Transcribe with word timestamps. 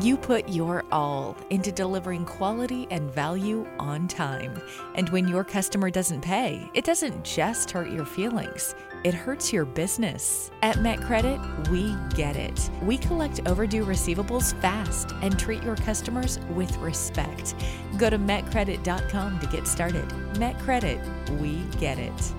You 0.00 0.16
put 0.16 0.48
your 0.48 0.84
all 0.90 1.36
into 1.50 1.70
delivering 1.70 2.24
quality 2.24 2.86
and 2.90 3.10
value 3.10 3.66
on 3.78 4.08
time. 4.08 4.58
And 4.94 5.08
when 5.10 5.28
your 5.28 5.44
customer 5.44 5.90
doesn't 5.90 6.22
pay, 6.22 6.66
it 6.72 6.84
doesn't 6.84 7.24
just 7.24 7.70
hurt 7.70 7.90
your 7.90 8.06
feelings, 8.06 8.74
it 9.04 9.12
hurts 9.12 9.52
your 9.52 9.66
business. 9.66 10.50
At 10.62 10.76
MetCredit, 10.76 11.68
we 11.68 11.94
get 12.16 12.36
it. 12.36 12.70
We 12.82 12.96
collect 12.96 13.40
overdue 13.46 13.84
receivables 13.84 14.58
fast 14.60 15.12
and 15.20 15.38
treat 15.38 15.62
your 15.62 15.76
customers 15.76 16.38
with 16.54 16.74
respect. 16.78 17.54
Go 17.98 18.08
to 18.08 18.18
metcredit.com 18.18 19.40
to 19.40 19.46
get 19.48 19.66
started. 19.66 20.08
MetCredit, 20.34 21.40
we 21.40 21.64
get 21.78 21.98
it. 21.98 22.34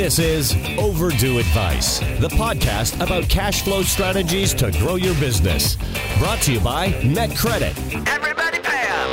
This 0.00 0.18
is 0.18 0.56
Overdue 0.78 1.40
Advice, 1.40 1.98
the 1.98 2.30
podcast 2.30 2.98
about 3.04 3.28
cash 3.28 3.60
flow 3.60 3.82
strategies 3.82 4.54
to 4.54 4.70
grow 4.70 4.94
your 4.94 5.12
business. 5.16 5.76
Brought 6.18 6.40
to 6.44 6.54
you 6.54 6.60
by 6.60 6.88
MetCredit. 7.02 8.08
Everybody 8.08 8.60
pay 8.60 8.86
up. 8.88 9.10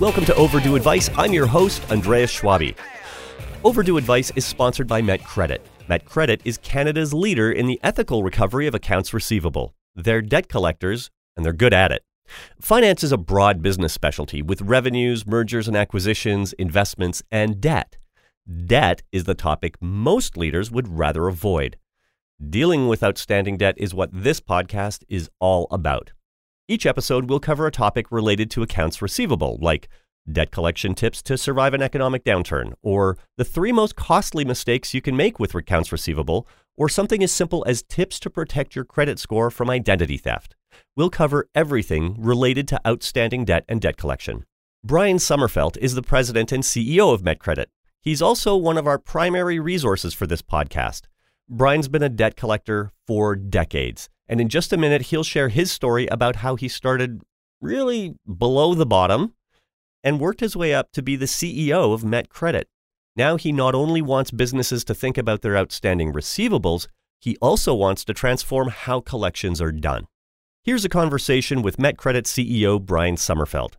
Welcome 0.00 0.24
to 0.26 0.34
Overdue 0.36 0.76
Advice. 0.76 1.10
I'm 1.16 1.32
your 1.32 1.48
host, 1.48 1.82
Andreas 1.90 2.32
Schwabi. 2.32 2.76
Overdue 3.64 3.96
Advice 3.96 4.30
is 4.36 4.44
sponsored 4.44 4.86
by 4.86 5.02
MetCredit. 5.02 5.58
MetCredit 5.90 6.42
is 6.44 6.56
Canada's 6.58 7.12
leader 7.12 7.50
in 7.50 7.66
the 7.66 7.80
ethical 7.82 8.22
recovery 8.22 8.68
of 8.68 8.76
accounts 8.76 9.12
receivable. 9.12 9.74
They're 9.96 10.22
debt 10.22 10.48
collectors, 10.48 11.10
and 11.36 11.44
they're 11.44 11.52
good 11.52 11.74
at 11.74 11.90
it. 11.90 12.04
Finance 12.60 13.04
is 13.04 13.12
a 13.12 13.16
broad 13.16 13.62
business 13.62 13.92
specialty 13.92 14.42
with 14.42 14.62
revenues, 14.62 15.26
mergers 15.26 15.68
and 15.68 15.76
acquisitions, 15.76 16.52
investments, 16.54 17.22
and 17.30 17.60
debt. 17.60 17.96
Debt 18.66 19.02
is 19.12 19.24
the 19.24 19.34
topic 19.34 19.76
most 19.80 20.36
leaders 20.36 20.70
would 20.70 20.88
rather 20.88 21.26
avoid. 21.28 21.76
Dealing 22.50 22.86
with 22.86 23.02
outstanding 23.02 23.56
debt 23.56 23.74
is 23.78 23.94
what 23.94 24.10
this 24.12 24.40
podcast 24.40 25.02
is 25.08 25.30
all 25.40 25.66
about. 25.70 26.12
Each 26.68 26.84
episode 26.84 27.30
will 27.30 27.40
cover 27.40 27.66
a 27.66 27.72
topic 27.72 28.10
related 28.10 28.50
to 28.52 28.62
accounts 28.62 29.00
receivable, 29.00 29.58
like 29.60 29.88
debt 30.30 30.50
collection 30.50 30.94
tips 30.94 31.22
to 31.22 31.38
survive 31.38 31.74
an 31.74 31.82
economic 31.82 32.24
downturn, 32.24 32.74
or 32.82 33.16
the 33.36 33.44
three 33.44 33.72
most 33.72 33.96
costly 33.96 34.44
mistakes 34.44 34.92
you 34.92 35.00
can 35.00 35.16
make 35.16 35.38
with 35.38 35.54
accounts 35.54 35.92
receivable, 35.92 36.46
or 36.76 36.88
something 36.88 37.22
as 37.22 37.32
simple 37.32 37.64
as 37.66 37.82
tips 37.82 38.20
to 38.20 38.28
protect 38.28 38.74
your 38.74 38.84
credit 38.84 39.18
score 39.18 39.50
from 39.50 39.70
identity 39.70 40.18
theft. 40.18 40.56
We'll 40.96 41.10
cover 41.10 41.48
everything 41.54 42.16
related 42.18 42.66
to 42.68 42.80
outstanding 42.86 43.44
debt 43.44 43.64
and 43.68 43.80
debt 43.80 43.96
collection. 43.96 44.44
Brian 44.84 45.16
Sommerfeld 45.16 45.76
is 45.78 45.94
the 45.94 46.02
president 46.02 46.52
and 46.52 46.62
CEO 46.62 47.12
of 47.12 47.22
MetCredit. 47.22 47.66
He's 48.00 48.22
also 48.22 48.56
one 48.56 48.78
of 48.78 48.86
our 48.86 48.98
primary 48.98 49.58
resources 49.58 50.14
for 50.14 50.26
this 50.26 50.42
podcast. 50.42 51.02
Brian's 51.48 51.88
been 51.88 52.02
a 52.02 52.08
debt 52.08 52.36
collector 52.36 52.92
for 53.06 53.34
decades, 53.34 54.08
and 54.28 54.40
in 54.40 54.48
just 54.48 54.72
a 54.72 54.76
minute, 54.76 55.02
he'll 55.02 55.24
share 55.24 55.48
his 55.48 55.72
story 55.72 56.06
about 56.06 56.36
how 56.36 56.56
he 56.56 56.68
started 56.68 57.22
really 57.60 58.14
below 58.26 58.74
the 58.74 58.86
bottom 58.86 59.34
and 60.04 60.20
worked 60.20 60.40
his 60.40 60.56
way 60.56 60.72
up 60.72 60.92
to 60.92 61.02
be 61.02 61.16
the 61.16 61.26
CEO 61.26 61.92
of 61.92 62.02
MetCredit. 62.02 62.64
Now 63.16 63.36
he 63.36 63.50
not 63.50 63.74
only 63.74 64.02
wants 64.02 64.30
businesses 64.30 64.84
to 64.84 64.94
think 64.94 65.18
about 65.18 65.42
their 65.42 65.56
outstanding 65.56 66.12
receivables, 66.12 66.86
he 67.18 67.36
also 67.40 67.74
wants 67.74 68.04
to 68.04 68.14
transform 68.14 68.68
how 68.68 69.00
collections 69.00 69.60
are 69.60 69.72
done. 69.72 70.06
Here's 70.66 70.84
a 70.84 70.88
conversation 70.88 71.62
with 71.62 71.76
MetCredit 71.76 72.24
CEO 72.24 72.84
Brian 72.84 73.14
Sommerfeld. 73.14 73.74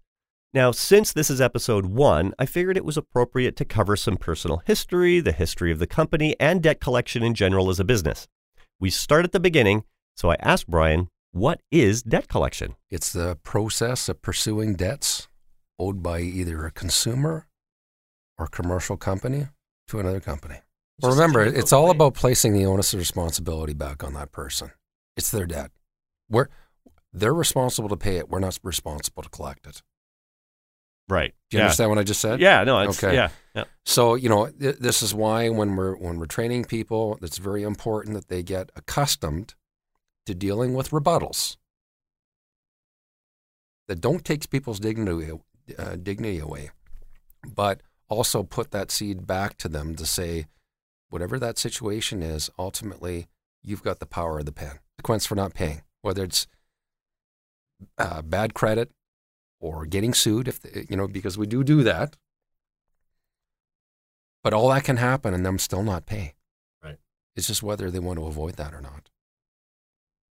Now, 0.53 0.71
since 0.71 1.11
this 1.11 1.29
is 1.29 1.41
episode 1.41 1.87
one, 1.87 2.33
I 2.39 2.45
figured 2.45 2.77
it 2.77 2.85
was 2.85 2.95
appropriate 2.95 3.57
to 3.57 3.65
cover 3.65 3.97
some 3.97 4.15
personal 4.15 4.61
history, 4.65 5.19
the 5.19 5.33
history 5.33 5.69
of 5.73 5.79
the 5.79 5.85
company, 5.85 6.33
and 6.39 6.63
debt 6.63 6.79
collection 6.79 7.23
in 7.23 7.33
general 7.33 7.69
as 7.69 7.81
a 7.81 7.83
business. 7.83 8.29
We 8.79 8.89
start 8.89 9.25
at 9.25 9.33
the 9.33 9.41
beginning, 9.41 9.83
so 10.15 10.31
I 10.31 10.37
asked 10.39 10.69
Brian, 10.69 11.09
what 11.33 11.59
is 11.73 12.03
debt 12.03 12.29
collection? 12.29 12.77
It's 12.89 13.11
the 13.11 13.37
process 13.43 14.07
of 14.07 14.21
pursuing 14.21 14.75
debts 14.75 15.27
owed 15.77 16.01
by 16.01 16.21
either 16.21 16.65
a 16.65 16.71
consumer 16.71 17.49
or 18.37 18.47
commercial 18.47 18.95
company 18.95 19.47
to 19.89 19.99
another 19.99 20.21
company. 20.21 20.59
Well, 21.01 21.11
remember, 21.11 21.43
it's 21.43 21.73
all 21.73 21.91
about 21.91 22.13
placing 22.13 22.53
the 22.53 22.65
onus 22.65 22.93
of 22.93 22.99
responsibility 22.99 23.73
back 23.73 24.05
on 24.05 24.13
that 24.13 24.31
person. 24.31 24.71
It's 25.17 25.31
their 25.31 25.45
debt. 25.45 25.71
We're, 26.29 26.47
they're 27.19 27.33
responsible 27.33 27.89
to 27.89 27.97
pay 27.97 28.17
it. 28.17 28.29
We're 28.29 28.39
not 28.39 28.57
responsible 28.63 29.23
to 29.23 29.29
collect 29.29 29.67
it. 29.67 29.81
Right. 31.09 31.33
Do 31.49 31.57
you 31.57 31.63
understand 31.63 31.89
what 31.89 31.99
I 31.99 32.03
just 32.03 32.19
said? 32.19 32.41
Yeah, 32.41 32.65
no, 32.65 32.79
it's, 32.81 33.01
Okay. 33.01 33.15
yeah, 33.15 33.29
yeah. 33.55 33.63
So 33.85 34.15
you 34.15 34.27
know, 34.27 34.47
th- 34.47 34.75
this 34.77 35.01
is 35.01 35.13
why 35.13 35.47
when 35.49 35.75
we're 35.77 35.95
when 35.95 36.19
we're 36.19 36.25
training 36.25 36.65
people, 36.65 37.17
it's 37.21 37.37
very 37.37 37.63
important 37.63 38.15
that 38.15 38.27
they 38.27 38.43
get 38.43 38.71
accustomed 38.75 39.55
to 40.25 40.35
dealing 40.35 40.73
with 40.73 40.89
rebuttals 40.89 41.55
that 43.87 44.01
don't 44.01 44.25
take 44.25 44.49
people's 44.49 44.79
dignity 44.81 45.31
uh, 45.77 45.95
dignity 45.95 46.39
away, 46.39 46.71
but 47.47 47.81
also 48.09 48.43
put 48.43 48.71
that 48.71 48.91
seed 48.91 49.25
back 49.25 49.57
to 49.57 49.69
them 49.69 49.95
to 49.95 50.05
say, 50.05 50.47
whatever 51.09 51.39
that 51.39 51.57
situation 51.57 52.21
is, 52.21 52.49
ultimately 52.59 53.27
you've 53.63 53.83
got 53.83 53.99
the 53.99 54.05
power 54.05 54.39
of 54.39 54.45
the 54.45 54.51
pen. 54.51 54.79
The 54.97 55.03
consequence 55.03 55.25
for 55.25 55.35
not 55.35 55.53
paying, 55.53 55.83
whether 56.01 56.23
it's 56.23 56.47
uh, 57.97 58.21
bad 58.21 58.53
credit 58.53 58.91
or 59.59 59.85
getting 59.85 60.13
sued, 60.13 60.47
if 60.47 60.61
the, 60.61 60.85
you 60.89 60.95
know, 60.95 61.07
because 61.07 61.37
we 61.37 61.45
do 61.47 61.63
do 61.63 61.83
that. 61.83 62.17
But 64.43 64.53
all 64.53 64.69
that 64.69 64.83
can 64.83 64.97
happen 64.97 65.33
and 65.33 65.45
them 65.45 65.57
still 65.59 65.83
not 65.83 66.05
pay. 66.05 66.35
Right. 66.83 66.97
It's 67.35 67.47
just 67.47 67.63
whether 67.63 67.91
they 67.91 67.99
want 67.99 68.19
to 68.19 68.25
avoid 68.25 68.55
that 68.55 68.73
or 68.73 68.81
not. 68.81 69.09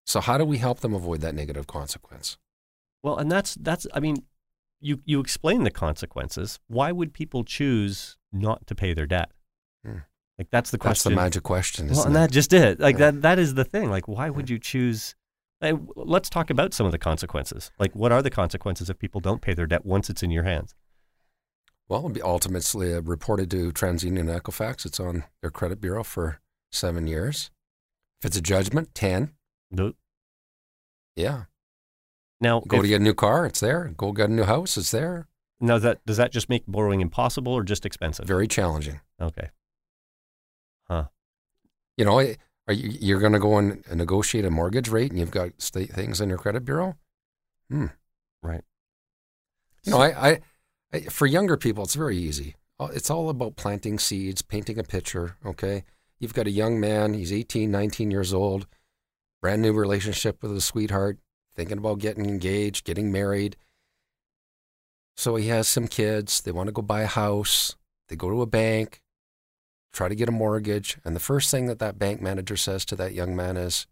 So 0.06 0.22
how 0.22 0.38
do 0.38 0.46
we 0.46 0.58
help 0.58 0.80
them 0.80 0.94
avoid 0.94 1.22
that 1.22 1.36
negative 1.36 1.68
consequence? 1.68 2.38
Well, 3.04 3.18
and 3.18 3.30
that's 3.32 3.56
that's 3.56 3.86
I 3.94 4.00
mean, 4.00 4.24
you 4.80 5.02
you 5.04 5.20
explain 5.20 5.64
the 5.64 5.72
consequences. 5.72 6.60
Why 6.68 6.92
would 6.92 7.14
people 7.14 7.44
choose 7.44 8.18
not 8.32 8.66
to 8.68 8.76
pay 8.76 8.94
their 8.94 9.06
debt? 9.06 9.32
Hmm. 9.86 9.98
Like 10.38 10.50
that's 10.52 10.72
the 10.72 10.78
question. 10.78 11.12
That's 11.12 11.20
the 11.20 11.24
magic 11.24 11.44
question. 11.44 11.90
well, 11.90 12.04
and 12.06 12.16
it? 12.16 12.20
that 12.20 12.32
just 12.32 12.54
it. 12.54 12.80
Like 12.80 12.96
Yeah. 12.96 13.12
that 13.12 13.22
that 13.24 13.40
is 13.40 13.56
the 13.56 13.66
thing. 13.66 13.90
Like 13.90 14.08
why 14.08 14.30
would 14.30 14.50
you 14.50 14.60
choose 14.60 15.16
Hey, 15.60 15.74
let's 15.96 16.30
talk 16.30 16.50
about 16.50 16.74
some 16.74 16.86
of 16.86 16.92
the 16.92 16.98
consequences. 17.00 17.72
Like 17.80 17.96
what 17.96 18.12
are 18.12 18.22
the 18.22 18.30
consequences 18.30 18.90
if 18.90 19.00
people 19.00 19.22
don't 19.22 19.42
pay 19.42 19.54
their 19.54 19.66
debt 19.68 19.86
once 19.86 20.10
it's 20.10 20.22
in 20.24 20.30
your 20.32 20.44
hands? 20.44 20.76
Well, 21.90 22.00
it'll 22.02 22.10
be 22.12 22.22
ultimately 22.22 22.94
uh, 22.94 23.02
reported 23.02 23.50
to 23.52 23.72
TransUnion 23.72 24.20
and 24.20 24.30
Equifax. 24.30 24.86
It's 24.86 25.00
on 25.00 25.24
their 25.42 25.50
credit 25.50 25.80
bureau 25.82 26.04
for 26.04 26.40
seven 26.72 27.08
years. 27.08 27.50
If 28.22 28.26
it's 28.28 28.38
a 28.38 28.42
judgment, 28.42 28.94
10. 28.94 29.32
No- 29.72 29.94
Yeah. 31.16 31.46
Now, 32.42 32.60
Go 32.60 32.78
if- 32.78 32.84
to 32.84 32.88
get 32.90 33.02
a 33.02 33.04
new 33.04 33.14
car, 33.16 33.46
it's 33.46 33.60
there. 33.62 33.94
Go 33.98 34.12
get 34.12 34.30
a 34.30 34.34
new 34.34 34.44
house, 34.44 34.78
it's 34.78 34.92
there. 34.92 35.28
now 35.60 35.80
that 35.80 36.06
does 36.06 36.18
that 36.18 36.32
just 36.32 36.50
make 36.50 36.68
borrowing 36.68 37.02
impossible 37.02 37.52
or 37.54 37.64
just 37.64 37.84
expensive? 37.86 38.26
Very 38.28 38.48
challenging. 38.48 39.00
Okay. 39.20 39.50
Huh. 40.90 41.06
You 41.96 42.06
know, 42.06 42.20
are 42.68 42.74
you, 42.74 42.90
you're 43.00 43.20
going 43.20 43.34
to 43.34 43.40
go 43.40 43.58
and 43.58 43.84
negotiate 43.94 44.46
a 44.46 44.50
mortgage 44.50 44.90
rate 44.90 45.12
and 45.12 45.20
you've 45.20 45.32
got 45.32 45.62
state 45.62 45.92
things 45.92 46.20
in 46.20 46.30
your 46.30 46.38
credit 46.38 46.66
bureau? 46.66 46.96
Hmm. 47.70 47.88
Right. 48.44 48.62
You 49.84 49.92
know, 49.94 50.00
I, 50.00 50.30
I, 50.30 50.40
I, 50.94 51.00
for 51.02 51.26
younger 51.26 51.58
people, 51.58 51.84
it's 51.84 51.96
very 51.96 52.18
easy. 52.18 52.56
Uh, 52.80 52.90
It's 52.94 53.10
all 53.10 53.30
about 53.30 53.56
planting 53.56 54.00
seeds, 54.00 54.42
painting 54.42 54.78
a 54.78 54.84
picture, 54.84 55.38
okay? 55.46 55.84
You've 56.20 56.34
got 56.34 56.48
a 56.48 56.52
young 56.52 56.80
man, 56.80 57.14
he's 57.14 57.32
18, 57.32 57.72
19 57.72 58.12
years 58.12 58.34
old, 58.34 58.68
brand 59.42 59.62
new 59.62 59.74
relationship 59.74 60.42
with 60.42 60.56
a 60.56 60.62
sweetheart, 60.62 61.20
thinking 61.56 61.78
about 61.78 62.00
getting 62.00 62.26
engaged, 62.26 62.86
getting 62.86 63.12
married. 63.12 63.56
So 65.16 65.36
he 65.36 65.48
has 65.48 65.68
some 65.68 65.88
kids, 65.88 66.42
they 66.42 66.52
want 66.52 66.68
to 66.68 66.74
go 66.74 66.82
buy 66.82 67.02
a 67.02 67.08
house, 67.08 67.76
they 68.10 68.16
go 68.16 68.30
to 68.30 68.42
a 68.42 68.46
bank, 68.46 69.02
try 69.94 70.08
to 70.08 70.16
get 70.16 70.30
a 70.30 70.32
mortgage, 70.32 70.98
and 71.06 71.16
the 71.16 71.20
first 71.20 71.50
thing 71.52 71.66
that 71.68 71.80
that 71.80 71.98
bank 72.00 72.22
manager 72.22 72.58
says 72.58 72.86
to 72.86 72.96
that 72.98 73.14
young 73.14 73.36
man 73.36 73.58
is, 73.58 73.88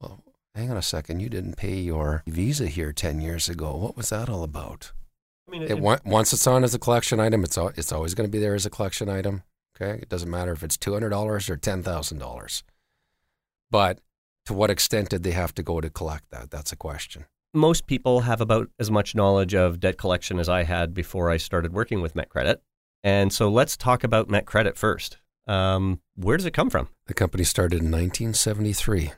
"Well, 0.00 0.22
hang 0.54 0.70
on 0.70 0.76
a 0.76 0.82
second, 0.82 1.20
you 1.20 1.28
didn't 1.28 1.56
pay 1.56 1.76
your 1.80 2.22
visa 2.26 2.66
here 2.66 2.92
10 2.92 3.20
years 3.20 3.48
ago. 3.48 3.76
What 3.76 3.96
was 3.96 4.10
that 4.10 4.28
all 4.28 4.42
about?" 4.42 4.92
I 5.48 5.50
mean, 5.50 5.62
It, 5.62 5.82
on- 5.82 6.00
once 6.04 6.32
it's 6.32 6.46
on 6.46 6.62
as 6.64 6.74
a 6.74 6.78
collection 6.78 7.18
item, 7.20 7.42
it's 7.44 7.56
it's 7.56 7.92
always 7.92 8.14
going 8.14 8.28
to 8.28 8.30
be 8.32 8.38
there 8.38 8.54
as 8.54 8.66
a 8.66 8.70
collection 8.70 9.08
item. 9.08 9.42
Okay, 9.76 10.00
it 10.02 10.08
doesn't 10.08 10.30
matter 10.30 10.52
if 10.52 10.62
it's 10.62 10.76
two 10.76 10.92
hundred 10.92 11.10
dollars 11.10 11.48
or 11.50 11.56
ten 11.56 11.82
thousand 11.82 12.18
dollars. 12.18 12.62
But 13.70 14.00
to 14.46 14.54
what 14.54 14.70
extent 14.70 15.08
did 15.10 15.22
they 15.22 15.30
have 15.32 15.54
to 15.54 15.62
go 15.62 15.80
to 15.80 15.90
collect 15.90 16.30
that? 16.30 16.50
That's 16.50 16.72
a 16.72 16.76
question. 16.76 17.26
most 17.52 17.86
people 17.88 18.20
have 18.20 18.40
about 18.40 18.70
as 18.78 18.92
much 18.92 19.12
knowledge 19.16 19.54
of 19.56 19.80
debt 19.80 19.98
collection 19.98 20.38
as 20.38 20.48
I 20.48 20.62
had 20.62 20.94
before 20.94 21.30
I 21.30 21.36
started 21.36 21.72
working 21.72 22.00
with 22.00 22.14
MetCredit. 22.14 22.58
And 23.02 23.32
so 23.32 23.48
let's 23.48 23.76
talk 23.76 24.04
about 24.04 24.28
MetCredit 24.28 24.76
first. 24.76 25.18
Um, 25.46 26.00
where 26.16 26.36
does 26.36 26.46
it 26.46 26.52
come 26.52 26.70
from? 26.70 26.88
The 27.06 27.14
company 27.14 27.44
started 27.44 27.80
in 27.80 27.90
1973. 27.90 29.12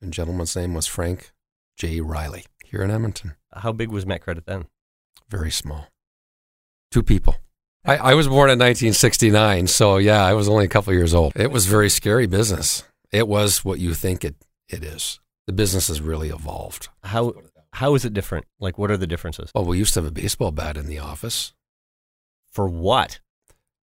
The 0.00 0.06
gentleman's 0.08 0.54
name 0.54 0.74
was 0.74 0.86
Frank 0.86 1.32
J. 1.76 2.00
Riley 2.00 2.44
here 2.64 2.82
in 2.82 2.90
Edmonton. 2.90 3.34
How 3.52 3.72
big 3.72 3.90
was 3.90 4.04
MetCredit 4.04 4.44
then? 4.44 4.66
Very 5.28 5.50
small. 5.50 5.86
Two 6.90 7.02
people. 7.02 7.36
I, 7.84 7.96
I 7.96 8.14
was 8.14 8.28
born 8.28 8.50
in 8.50 8.58
1969, 8.58 9.66
so 9.66 9.96
yeah, 9.96 10.24
I 10.24 10.34
was 10.34 10.48
only 10.48 10.64
a 10.64 10.68
couple 10.68 10.92
years 10.92 11.14
old. 11.14 11.32
It 11.34 11.50
was 11.50 11.66
very 11.66 11.88
scary 11.88 12.26
business. 12.26 12.84
It 13.10 13.26
was 13.26 13.64
what 13.64 13.78
you 13.78 13.94
think 13.94 14.24
it, 14.24 14.36
it 14.68 14.84
is. 14.84 15.20
The 15.46 15.52
business 15.52 15.88
has 15.88 16.00
really 16.00 16.28
evolved. 16.28 16.88
How 17.02 17.34
how 17.72 17.94
is 17.94 18.04
it 18.04 18.12
different? 18.12 18.46
Like, 18.58 18.78
what 18.78 18.90
are 18.90 18.96
the 18.96 19.06
differences? 19.06 19.50
Well, 19.54 19.64
we 19.64 19.78
used 19.78 19.94
to 19.94 20.00
have 20.00 20.08
a 20.08 20.12
baseball 20.12 20.50
bat 20.50 20.76
in 20.76 20.86
the 20.86 20.98
office. 20.98 21.52
For 22.50 22.66
what? 22.68 23.20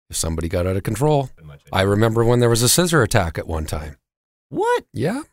If 0.10 0.16
somebody 0.16 0.48
got 0.48 0.68
out 0.68 0.76
of 0.78 0.84
control, 0.84 1.30
I 1.72 1.82
remember 1.82 2.24
when 2.24 2.40
there 2.40 2.50
was 2.50 2.62
a 2.62 2.70
scissor 2.70 3.02
attack 3.02 3.38
at 3.38 3.48
one 3.48 3.66
time. 3.66 3.98
What? 4.50 4.86
Yeah, 4.94 5.24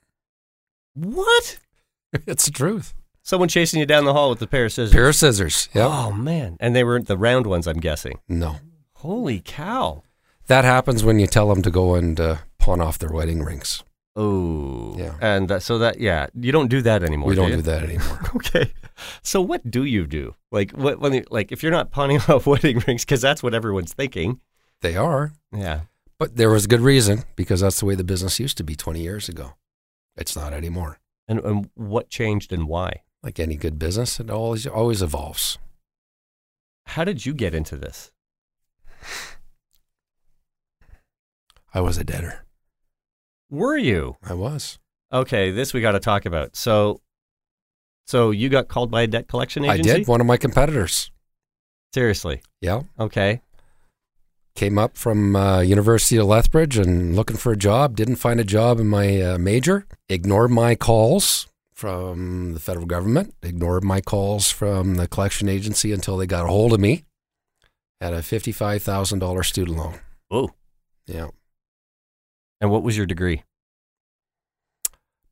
What? 0.94 1.58
it's 2.26 2.46
the 2.46 2.50
truth. 2.50 2.94
Someone 3.22 3.48
chasing 3.48 3.78
you 3.80 3.86
down 3.86 4.04
the 4.04 4.12
hall 4.14 4.30
with 4.30 4.42
a 4.42 4.46
pair 4.46 4.64
of 4.64 4.72
scissors. 4.72 4.92
Pair 4.92 5.08
of 5.08 5.14
scissors. 5.14 5.69
Yeah. 5.74 5.86
Oh 5.86 6.12
man! 6.12 6.56
And 6.58 6.74
they 6.74 6.82
were 6.84 7.00
the 7.00 7.16
round 7.16 7.46
ones, 7.46 7.66
I'm 7.69 7.78
guessing. 7.80 8.19
No. 8.28 8.56
Holy 8.96 9.40
cow! 9.40 10.02
That 10.48 10.64
happens 10.64 11.04
when 11.04 11.19
you 11.19 11.26
tell 11.26 11.48
them 11.48 11.62
to 11.62 11.70
go 11.70 11.94
and 11.94 12.19
uh, 12.19 12.36
pawn 12.58 12.80
off 12.80 12.98
their 12.98 13.12
wedding 13.12 13.42
rings. 13.42 13.84
Oh, 14.14 14.94
Yeah. 14.99 15.17
And 15.20 15.49
that, 15.49 15.62
so 15.62 15.79
that 15.79 15.99
yeah, 15.99 16.26
you 16.35 16.53
don't 16.53 16.69
do 16.69 16.82
that 16.82 17.03
anymore. 17.03 17.29
we 17.31 17.35
don't 17.35 17.50
you? 17.50 17.56
do 17.56 17.62
that 17.62 17.82
anymore. 17.82 18.20
Okay. 18.37 18.73
So 19.23 19.41
what 19.41 19.69
do 19.70 19.85
you 19.85 20.06
do? 20.06 20.35
Like 20.50 20.73
what 20.73 21.00
when 21.00 21.14
you, 21.14 21.25
like 21.31 21.50
if 21.50 21.62
you're 21.62 21.73
not 21.73 21.91
pawning 21.91 22.20
off 22.29 22.47
wedding 22.47 22.82
rings 22.87 23.05
because 23.05 23.20
that's 23.23 23.43
what 23.43 23.55
everyone's 23.55 23.93
thinking. 23.94 24.41
they 24.82 24.97
are. 24.97 25.32
Yeah. 25.53 25.82
But 26.19 26.37
there 26.37 26.50
was 26.50 26.67
good 26.67 26.81
reason 26.81 27.25
because 27.35 27.61
that's 27.61 27.81
the 27.81 27.87
way 27.87 27.94
the 27.97 28.05
business 28.05 28.38
used 28.38 28.56
to 28.59 28.64
be 28.64 28.76
20 28.76 29.00
years 29.00 29.29
ago. 29.29 29.55
It's 30.17 30.37
not 30.37 30.53
anymore. 30.53 30.99
And 31.26 31.41
and 31.41 31.70
what 31.75 32.11
changed 32.11 32.53
and 32.53 32.69
why? 32.69 33.03
Like 33.23 33.41
any 33.41 33.56
good 33.56 33.79
business, 33.79 34.20
it 34.20 34.31
always 34.31 34.67
always 34.67 35.00
evolves. 35.03 35.58
How 36.87 37.05
did 37.05 37.25
you 37.25 37.32
get 37.35 37.55
into 37.55 37.76
this? 37.76 38.12
I 41.75 41.81
was 41.81 41.97
a 41.97 42.05
debtor. 42.05 42.42
Were 43.52 43.76
you? 43.76 44.16
I 44.25 44.32
was. 44.32 44.78
Okay, 45.12 45.50
this 45.50 45.75
we 45.75 45.82
got 45.82 45.93
to 45.93 46.00
talk 46.00 46.25
about. 46.25 46.56
So 46.56 47.02
so 48.06 48.31
you 48.31 48.49
got 48.49 48.69
called 48.69 48.90
by 48.90 49.02
a 49.02 49.06
debt 49.06 49.28
collection 49.28 49.66
agency? 49.66 49.90
I 49.90 49.96
did. 49.99 50.08
One 50.08 50.22
of 50.22 50.26
my 50.26 50.38
competitors. 50.38 51.10
Seriously. 51.93 52.40
Yeah. 52.62 52.84
Okay. 52.99 53.43
Came 54.54 54.78
up 54.78 54.96
from 54.96 55.37
uh, 55.37 55.60
University 55.60 56.16
of 56.16 56.28
Lethbridge 56.28 56.78
and 56.78 57.14
looking 57.14 57.37
for 57.37 57.52
a 57.52 57.56
job. 57.56 57.94
Didn't 57.94 58.16
find 58.16 58.40
a 58.40 58.44
job 58.44 58.81
in 58.81 58.87
my 58.87 59.20
uh, 59.20 59.38
major. 59.38 59.87
Ignored 60.08 60.50
my 60.50 60.75
calls 60.75 61.46
from 61.75 62.55
the 62.55 62.60
federal 62.60 62.87
government. 62.87 63.34
Ignored 63.43 63.84
my 63.84 64.00
calls 64.00 64.50
from 64.50 64.94
the 64.94 65.06
collection 65.06 65.50
agency 65.50 65.93
until 65.93 66.16
they 66.16 66.26
got 66.26 66.44
a 66.44 66.48
hold 66.48 66.72
of 66.72 66.81
me. 66.81 67.05
Had 68.00 68.14
a 68.14 68.22
fifty-five 68.22 68.82
thousand 68.82 69.19
dollar 69.19 69.43
student 69.43 69.76
loan. 69.76 70.00
Oh. 70.31 70.50
Yeah. 71.06 71.28
And 72.62 72.70
what 72.70 72.82
was 72.85 72.97
your 72.97 73.06
degree? 73.06 73.43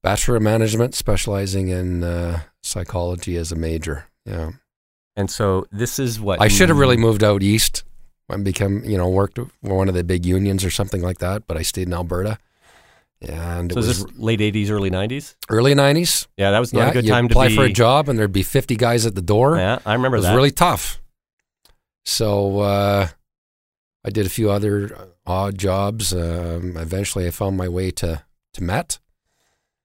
Bachelor 0.03 0.37
of 0.37 0.43
Management, 0.43 0.95
specializing 0.97 1.69
in 1.69 2.03
uh, 2.03 2.41
psychology 2.63 3.37
as 3.37 3.53
a 3.53 3.57
major. 3.57 4.07
Yeah. 4.27 4.51
And 5.15 5.31
so 5.31 5.67
this 5.71 5.99
is 6.01 6.19
what 6.21 6.41
I 6.41 6.49
should 6.49 6.69
have 6.71 6.79
really 6.79 6.97
moved 6.97 7.23
out 7.23 7.43
east 7.43 7.85
and 8.29 8.45
become, 8.45 8.83
you 8.85 8.99
know, 8.99 9.09
worked 9.09 9.37
for 9.37 9.49
one 9.63 9.89
of 9.89 9.95
the 9.95 10.03
big 10.03 10.27
unions 10.27 10.65
or 10.65 10.71
something 10.71 11.03
like 11.03 11.19
that, 11.19 11.47
but 11.47 11.57
I 11.57 11.63
stayed 11.63 11.87
in 11.87 11.95
Alberta. 11.95 12.39
And 13.23 13.71
So 13.71 13.79
it 13.79 13.87
was 13.87 14.01
this 14.01 14.19
late 14.19 14.41
80s, 14.41 14.71
early 14.71 14.91
90s? 14.91 15.37
early 15.51 15.75
90s. 15.75 16.27
Yeah, 16.37 16.51
that 16.51 16.59
was 16.59 16.73
not 16.73 16.81
yeah, 16.81 16.89
a 16.89 16.93
good 16.95 17.07
time 17.07 17.29
to 17.29 17.33
apply 17.33 17.49
be 17.49 17.55
for 17.57 17.65
a 17.65 17.73
job 17.73 18.09
and 18.09 18.19
there'd 18.19 18.33
be 18.33 18.43
50 18.43 18.75
guys 18.77 19.07
at 19.07 19.15
the 19.15 19.23
door. 19.23 19.57
Yeah, 19.57 19.79
I 19.87 19.93
remember 19.93 20.17
it 20.17 20.21
was 20.21 20.27
that. 20.27 20.35
really 20.35 20.51
tough. 20.51 21.01
So 22.05 22.61
uh, 22.61 23.09
I 24.05 24.11
did 24.11 24.27
a 24.27 24.31
few 24.31 24.51
other 24.51 25.09
odd 25.27 25.59
jobs. 25.59 26.13
Um, 26.13 26.77
eventually, 26.77 27.27
I 27.27 27.31
found 27.31 27.57
my 27.57 27.69
way 27.69 27.91
to, 27.93 28.23
to 28.55 28.63
Met. 28.63 28.99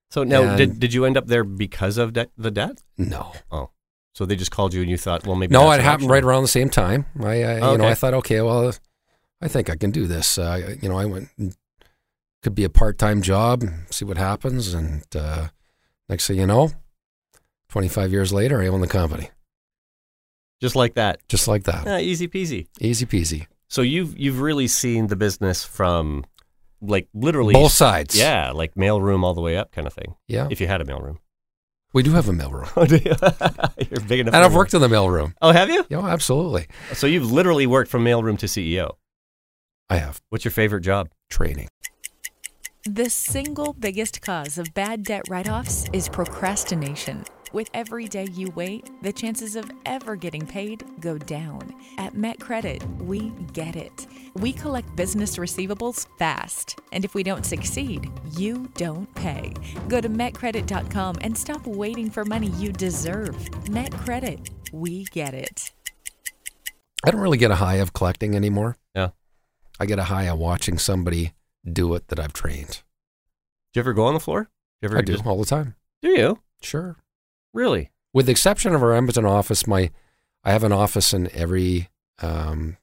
so 0.10 0.24
now, 0.24 0.44
and- 0.44 0.58
did 0.58 0.80
did 0.80 0.94
you 0.94 1.06
end 1.06 1.18
up 1.18 1.28
there 1.28 1.44
because 1.44 1.98
of 1.98 2.14
debt, 2.14 2.30
the 2.38 2.52
debt? 2.52 2.82
No. 2.98 3.34
Oh, 3.52 3.72
so 4.14 4.26
they 4.26 4.36
just 4.38 4.52
called 4.52 4.74
you 4.74 4.82
and 4.82 4.90
you 4.90 4.98
thought, 4.98 5.26
well, 5.28 5.36
maybe 5.36 5.52
No, 5.54 5.70
it 5.72 5.82
happened 5.82 6.10
right 6.10 6.24
around 6.24 6.44
the 6.44 6.48
same 6.48 6.70
time. 6.70 7.06
I, 7.22 7.44
I 7.44 7.72
you 7.72 7.78
know, 7.78 7.88
I 7.88 7.94
thought, 7.96 8.14
okay, 8.14 8.40
well, 8.42 8.74
I 9.42 9.48
think 9.50 9.70
I 9.70 9.76
can 9.76 9.92
do 9.92 10.08
this. 10.08 10.38
Uh, 10.38 10.76
you 10.82 10.88
know, 10.88 10.98
I 10.98 11.04
went, 11.06 11.28
could 12.42 12.56
be 12.56 12.64
a 12.64 12.70
part-time 12.70 13.22
job, 13.22 13.66
see 13.90 14.06
what 14.06 14.18
happens, 14.18 14.74
and 14.74 15.04
uh, 15.14 15.50
next 16.08 16.28
thing 16.28 16.38
you 16.38 16.48
know, 16.48 16.72
25 17.70 18.12
years 18.14 18.32
later, 18.32 18.62
I 18.62 18.68
own 18.68 18.80
the 18.80 18.88
company, 18.88 19.32
just 20.62 20.76
like 20.78 20.94
that. 20.94 21.20
just 21.28 21.48
like 21.50 21.64
that, 21.66 21.86
Yeah, 21.86 22.00
easy 22.00 22.28
peasy. 22.30 22.68
easy 22.80 23.06
peasy. 23.06 23.48
So 23.76 23.82
you've 23.82 24.18
you've 24.18 24.40
really 24.40 24.68
seen 24.68 25.08
the 25.08 25.18
business 25.18 25.66
from 25.66 26.24
like 26.82 27.10
literally 27.14 27.52
Both 27.54 27.74
sides. 27.74 28.18
Yeah, 28.18 28.52
like 28.52 28.76
mailroom 28.76 29.22
all 29.26 29.34
the 29.34 29.42
way 29.42 29.58
up, 29.58 29.74
kind 29.74 29.86
of 29.86 29.92
thing. 29.94 30.16
yeah. 30.30 30.48
If 30.50 30.62
you 30.62 30.68
had 30.68 30.80
a 30.80 30.86
mailroom, 30.86 31.18
We 31.92 32.02
do 32.02 32.12
have 32.12 32.30
a 32.30 32.32
mailroom, 32.32 32.72
oh, 32.78 32.86
do 32.86 32.96
you? 32.96 33.16
you're 33.92 34.08
big 34.08 34.22
enough. 34.22 34.34
and 34.34 34.46
I've 34.46 34.54
worked 34.54 34.74
in 34.74 34.80
the 34.80 34.88
mailroom. 34.88 35.34
Oh, 35.42 35.52
have 35.52 35.70
you? 35.70 35.86
Yeah, 35.90 36.06
absolutely. 36.06 36.68
So 36.94 37.06
you've 37.06 37.30
literally 37.30 37.68
worked 37.68 37.92
from 37.92 38.06
mailroom 38.06 38.38
to 38.40 38.46
CEO. 38.46 38.96
I 39.90 39.98
have 39.98 40.22
What's 40.30 40.46
your 40.46 40.54
favorite 40.54 40.82
job? 40.82 41.10
training. 41.30 41.68
The 42.86 43.10
single 43.10 43.74
biggest 43.74 44.22
cause 44.22 44.58
of 44.58 44.74
bad 44.74 45.04
debt 45.04 45.24
write 45.30 45.50
offs 45.50 45.86
is 45.92 46.08
procrastination. 46.08 47.26
With 47.56 47.70
every 47.74 48.10
day 48.10 48.28
you 48.34 48.52
wait, 48.56 48.90
the 49.02 49.14
chances 49.14 49.56
of 49.56 49.72
ever 49.86 50.18
getting 50.18 50.46
paid 50.46 50.84
go 51.00 51.18
down. 51.18 51.74
At 51.98 52.14
Met 52.14 52.38
Credit, 52.38 52.84
we 53.00 53.30
get 53.54 53.78
it. 53.78 54.08
We 54.34 54.52
collect 54.52 54.94
business 54.98 55.38
receivables 55.38 56.06
fast, 56.20 56.78
and 56.92 57.06
if 57.06 57.16
we 57.16 57.24
don't 57.24 57.46
succeed, 57.46 58.12
you 58.38 58.70
don't 58.74 59.08
pay. 59.16 59.54
Go 59.88 60.02
to 60.02 60.10
metcredit.com 60.10 61.16
and 61.22 61.38
stop 61.38 61.66
waiting 61.66 62.10
for 62.10 62.26
money 62.26 62.48
you 62.58 62.74
deserve. 62.74 63.38
Met 63.70 63.94
Credit, 63.94 64.50
we 64.74 65.06
get 65.14 65.34
it. 65.34 65.72
I 67.06 67.12
don't 67.12 67.22
really 67.22 67.38
get 67.38 67.52
a 67.52 67.56
high 67.56 67.76
of 67.76 67.94
collecting 67.94 68.36
anymore. 68.36 68.76
Yeah. 68.94 69.12
I 69.80 69.86
get 69.86 69.98
a 69.98 70.04
high 70.04 70.24
of 70.24 70.38
watching 70.38 70.78
somebody 70.78 71.32
do 71.64 71.96
it 71.96 72.10
that 72.10 72.20
I've 72.20 72.34
trained. 72.34 72.82
Do 73.72 73.80
you 73.80 73.82
ever 73.84 73.94
go 73.94 74.08
on 74.08 74.14
the 74.14 74.20
floor? 74.20 74.50
Do 74.82 74.88
you 74.88 74.90
ever 74.90 74.98
I 74.98 75.02
do 75.04 75.14
just- 75.14 75.26
all 75.26 75.40
the 75.40 75.46
time. 75.46 75.76
do 76.02 76.10
you 76.10 76.40
Sure. 76.62 76.98
Really? 77.56 77.92
with 78.14 78.28
the 78.28 78.32
exception 78.32 78.74
of 78.76 78.82
our 78.84 78.94
Edmonton 78.94 79.26
office, 79.26 79.66
my 79.68 79.90
I 80.44 80.52
have 80.52 80.64
an 80.64 80.72
office 80.72 81.14
in 81.14 81.30
every 81.34 81.90
um, 82.22 82.78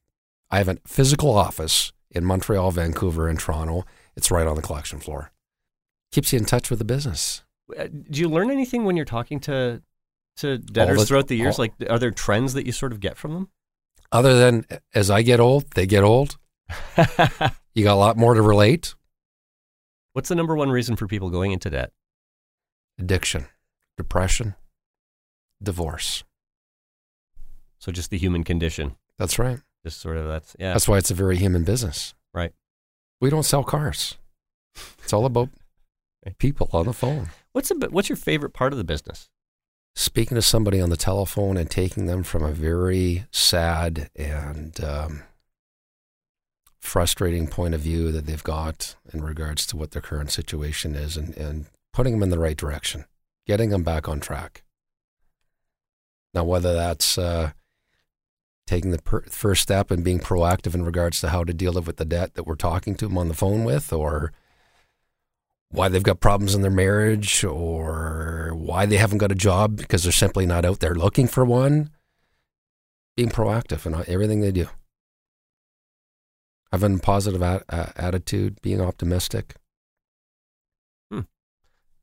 I 0.51 0.59
have 0.59 0.69
a 0.69 0.79
physical 0.87 1.31
office 1.37 1.93
in 2.11 2.25
Montreal, 2.25 2.71
Vancouver, 2.73 3.29
and 3.29 3.39
Toronto. 3.39 3.85
It's 4.17 4.31
right 4.31 4.47
on 4.47 4.57
the 4.57 4.63
collection 4.63 4.99
floor. 4.99 5.31
Keeps 6.11 6.33
you 6.33 6.39
in 6.39 6.45
touch 6.45 6.69
with 6.69 6.79
the 6.79 6.85
business. 6.85 7.43
Uh, 7.79 7.87
Do 7.87 8.21
you 8.21 8.29
learn 8.29 8.51
anything 8.51 8.85
when 8.85 8.97
you're 8.97 9.07
talking 9.07 9.41
to 9.41 9.81
to 10.39 10.59
debtors 10.59 10.99
the- 11.01 11.07
throughout 11.07 11.29
the 11.29 11.37
years? 11.37 11.59
all- 11.59 11.63
like, 11.65 11.73
are 11.89 11.99
there 11.99 12.11
trends 12.11 12.53
that 12.55 12.67
you 12.67 12.73
sort 12.73 12.93
of 12.93 13.01
get 13.01 13.17
from 13.17 13.33
them? 13.35 13.49
Other 14.11 14.39
than 14.39 14.67
as 14.95 15.11
I 15.11 15.23
get 15.23 15.41
old, 15.41 15.71
they 15.75 15.87
get 15.87 16.03
old. 16.03 16.37
You 17.75 17.85
got 17.85 17.95
a 17.95 18.05
lot 18.05 18.19
more 18.19 18.35
to 18.35 18.43
relate. 18.43 18.95
What's 20.13 20.29
the 20.29 20.35
number 20.35 20.55
one 20.55 20.69
reason 20.71 20.95
for 20.97 21.07
people 21.07 21.31
going 21.31 21.53
into 21.53 21.71
debt? 21.71 21.91
Addiction, 22.99 23.47
depression, 23.97 24.55
divorce. 25.63 26.25
So 27.79 27.93
just 27.93 28.11
the 28.11 28.19
human 28.19 28.45
condition. 28.45 28.97
That's 29.19 29.39
right. 29.39 29.59
Just 29.85 30.01
sort 30.01 30.17
of 30.17 30.29
that's 30.29 30.57
yeah. 30.59 30.73
That's 30.73 30.89
why 30.89 30.99
it's 30.99 31.11
a 31.11 31.15
very 31.15 31.37
human 31.37 31.65
business. 31.65 32.15
Right. 32.33 32.53
We 33.21 33.31
don't 33.31 33.43
sell 33.43 33.65
cars. 33.65 34.17
It's 35.03 35.13
all 35.13 35.27
about 35.27 35.51
people 36.39 36.69
on 36.73 36.87
the 36.87 36.93
phone. 36.93 37.31
What's 37.53 37.71
a, 37.71 37.75
what's 37.75 38.09
your 38.09 38.17
favorite 38.17 38.53
part 38.53 38.73
of 38.73 38.79
the 38.79 38.85
business? 38.85 39.29
speaking 39.95 40.35
to 40.35 40.43
somebody 40.43 40.81
on 40.81 40.91
the 40.91 40.97
telephone 40.97 41.57
and 41.57 41.71
taking 41.71 42.07
them 42.07 42.23
from 42.23 42.43
a 42.43 42.53
very 42.53 43.27
sad 43.31 44.11
and 44.17 44.83
um, 44.83 45.23
frustrating 46.81 47.47
point 47.47 47.75
of 47.75 47.81
view 47.81 48.11
that 48.13 48.27
they've 48.27 48.43
got 48.43 48.97
in 49.13 49.23
regards 49.23 49.67
to 49.67 49.77
what 49.77 49.91
their 49.91 50.03
current 50.03 50.31
situation 50.31 50.95
is 50.95 51.17
and, 51.17 51.37
and 51.37 51.67
putting 51.93 52.15
them 52.15 52.23
in 52.23 52.31
the 52.31 52.39
right 52.39 52.57
direction, 52.57 53.05
getting 53.47 53.71
them 53.71 53.83
back 53.83 54.09
on 54.09 54.19
track. 54.19 54.63
Now, 56.35 56.45
whether 56.45 56.73
that's 56.73 57.19
uh, 57.19 57.53
taking 58.67 58.91
the 58.91 59.03
per- 59.03 59.25
first 59.25 59.63
step 59.63 59.91
and 59.91 60.05
being 60.05 60.19
proactive 60.19 60.75
in 60.75 60.85
regards 60.85 61.21
to 61.21 61.29
how 61.29 61.45
to 61.45 61.53
deal 61.53 61.75
with 61.75 61.97
the 61.97 62.05
debt 62.05 62.35
that 62.35 62.45
we're 62.45 62.55
talking 62.55 62.95
to 62.97 63.09
them 63.09 63.19
on 63.19 63.29
the 63.29 63.35
phone 63.35 63.65
with, 63.65 63.93
or 63.93 64.33
why 65.69 65.89
they've 65.89 66.03
got 66.03 66.21
problems 66.21 66.55
in 66.55 66.63
their 66.63 66.71
marriage 66.71 67.45
or 67.45 68.53
why 68.55 68.87
they 68.87 68.99
haven't 68.99 69.19
got 69.19 69.33
a 69.33 69.35
job 69.35 69.77
because 69.77 70.03
they're 70.03 70.13
simply 70.13 70.47
not 70.47 70.65
out 70.65 70.81
there 70.81 70.95
looking 70.95 71.27
for 71.27 71.45
one. 71.45 71.91
Being 73.17 73.31
proactive 73.31 73.85
in 73.85 73.95
everything 74.07 74.41
they 74.41 74.53
do. 74.53 74.69
Having 76.71 76.97
a 76.97 76.99
positive 76.99 77.43
a- 77.43 77.63
a- 77.69 77.93
attitude, 77.97 78.61
being 78.63 78.81
optimistic. 78.81 79.57
Hmm. 81.11 81.21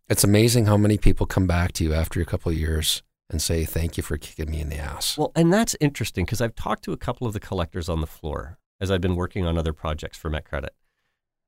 It's 0.08 0.24
amazing 0.24 0.68
how 0.68 0.78
many 0.78 1.00
people 1.00 1.26
come 1.26 1.48
back 1.48 1.72
to 1.74 1.84
you 1.84 1.94
after 1.94 2.22
a 2.22 2.26
couple 2.26 2.52
of 2.52 2.58
years 2.58 3.02
and 3.30 3.42
say 3.42 3.66
thank 3.66 3.98
you 3.98 4.04
for 4.04 4.18
kicking 4.18 4.50
me 4.50 4.62
in 4.62 4.70
the 4.70 4.78
ass. 4.78 5.18
Well, 5.18 5.32
and 5.36 5.54
that's 5.54 5.76
interesting 5.80 6.26
because 6.26 6.42
I've 6.42 6.56
talked 6.56 6.84
to 6.86 6.94
a 6.94 6.98
couple 6.98 7.28
of 7.28 7.34
the 7.34 7.40
collectors 7.40 7.90
on 7.90 8.02
the 8.02 8.08
floor 8.08 8.58
as 8.82 8.90
I've 8.90 9.02
been 9.02 9.16
working 9.16 9.46
on 9.46 9.58
other 9.58 9.74
projects 9.74 10.18
for 10.18 10.30
MetCredit. 10.30 10.70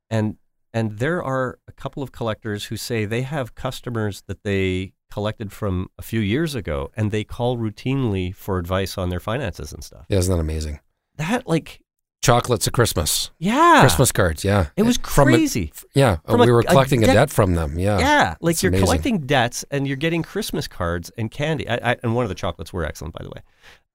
And 0.09 0.37
and 0.73 0.99
there 0.99 1.21
are 1.21 1.59
a 1.67 1.71
couple 1.73 2.01
of 2.01 2.11
collectors 2.11 2.65
who 2.65 2.77
say 2.77 3.03
they 3.03 3.23
have 3.23 3.55
customers 3.55 4.23
that 4.27 4.43
they 4.43 4.93
collected 5.11 5.51
from 5.51 5.89
a 5.97 6.01
few 6.01 6.21
years 6.21 6.55
ago 6.55 6.89
and 6.95 7.11
they 7.11 7.25
call 7.25 7.57
routinely 7.57 8.33
for 8.33 8.57
advice 8.57 8.97
on 8.97 9.09
their 9.09 9.19
finances 9.19 9.73
and 9.73 9.83
stuff. 9.83 10.05
yeah, 10.07 10.17
isn't 10.17 10.33
that 10.33 10.39
amazing? 10.39 10.79
That 11.17 11.45
like 11.45 11.81
Chocolates 12.21 12.67
at 12.67 12.73
Christmas, 12.73 13.31
yeah. 13.39 13.79
Christmas 13.81 14.11
cards. 14.11 14.43
Yeah, 14.43 14.67
It 14.77 14.83
was 14.83 14.97
From 14.97 15.29
a- 15.29 15.31
crazy. 15.31 15.73
yeah, 15.95 16.17
From 16.27 16.39
we 16.39 16.47
a- 16.49 16.51
were 16.53 16.59
a 16.59 16.63
collecting 16.63 17.01
a, 17.03 17.07
debt- 17.07 17.15
debt 17.15 17.29
from 17.31 17.55
them. 17.55 17.79
Yeah, 17.79 17.97
Yeah, 17.97 18.35
like 18.41 18.53
It's 18.53 18.63
you're 18.63 18.69
amazing. 18.69 18.85
collecting 18.85 19.19
debts 19.25 19.65
and 19.71 19.87
you're 19.87 19.97
getting 19.97 20.21
Christmas 20.21 20.67
cards 20.67 21.11
and 21.17 21.31
candy. 21.31 21.67
I, 21.67 21.93
I, 21.93 21.97
and 22.03 22.13
one 22.13 22.23
of 22.23 22.29
the 22.29 22.35
chocolates 22.35 22.71
were 22.71 22.85
excellent, 22.85 23.15
by 23.15 23.23
the 23.23 23.29
way. 23.31 23.41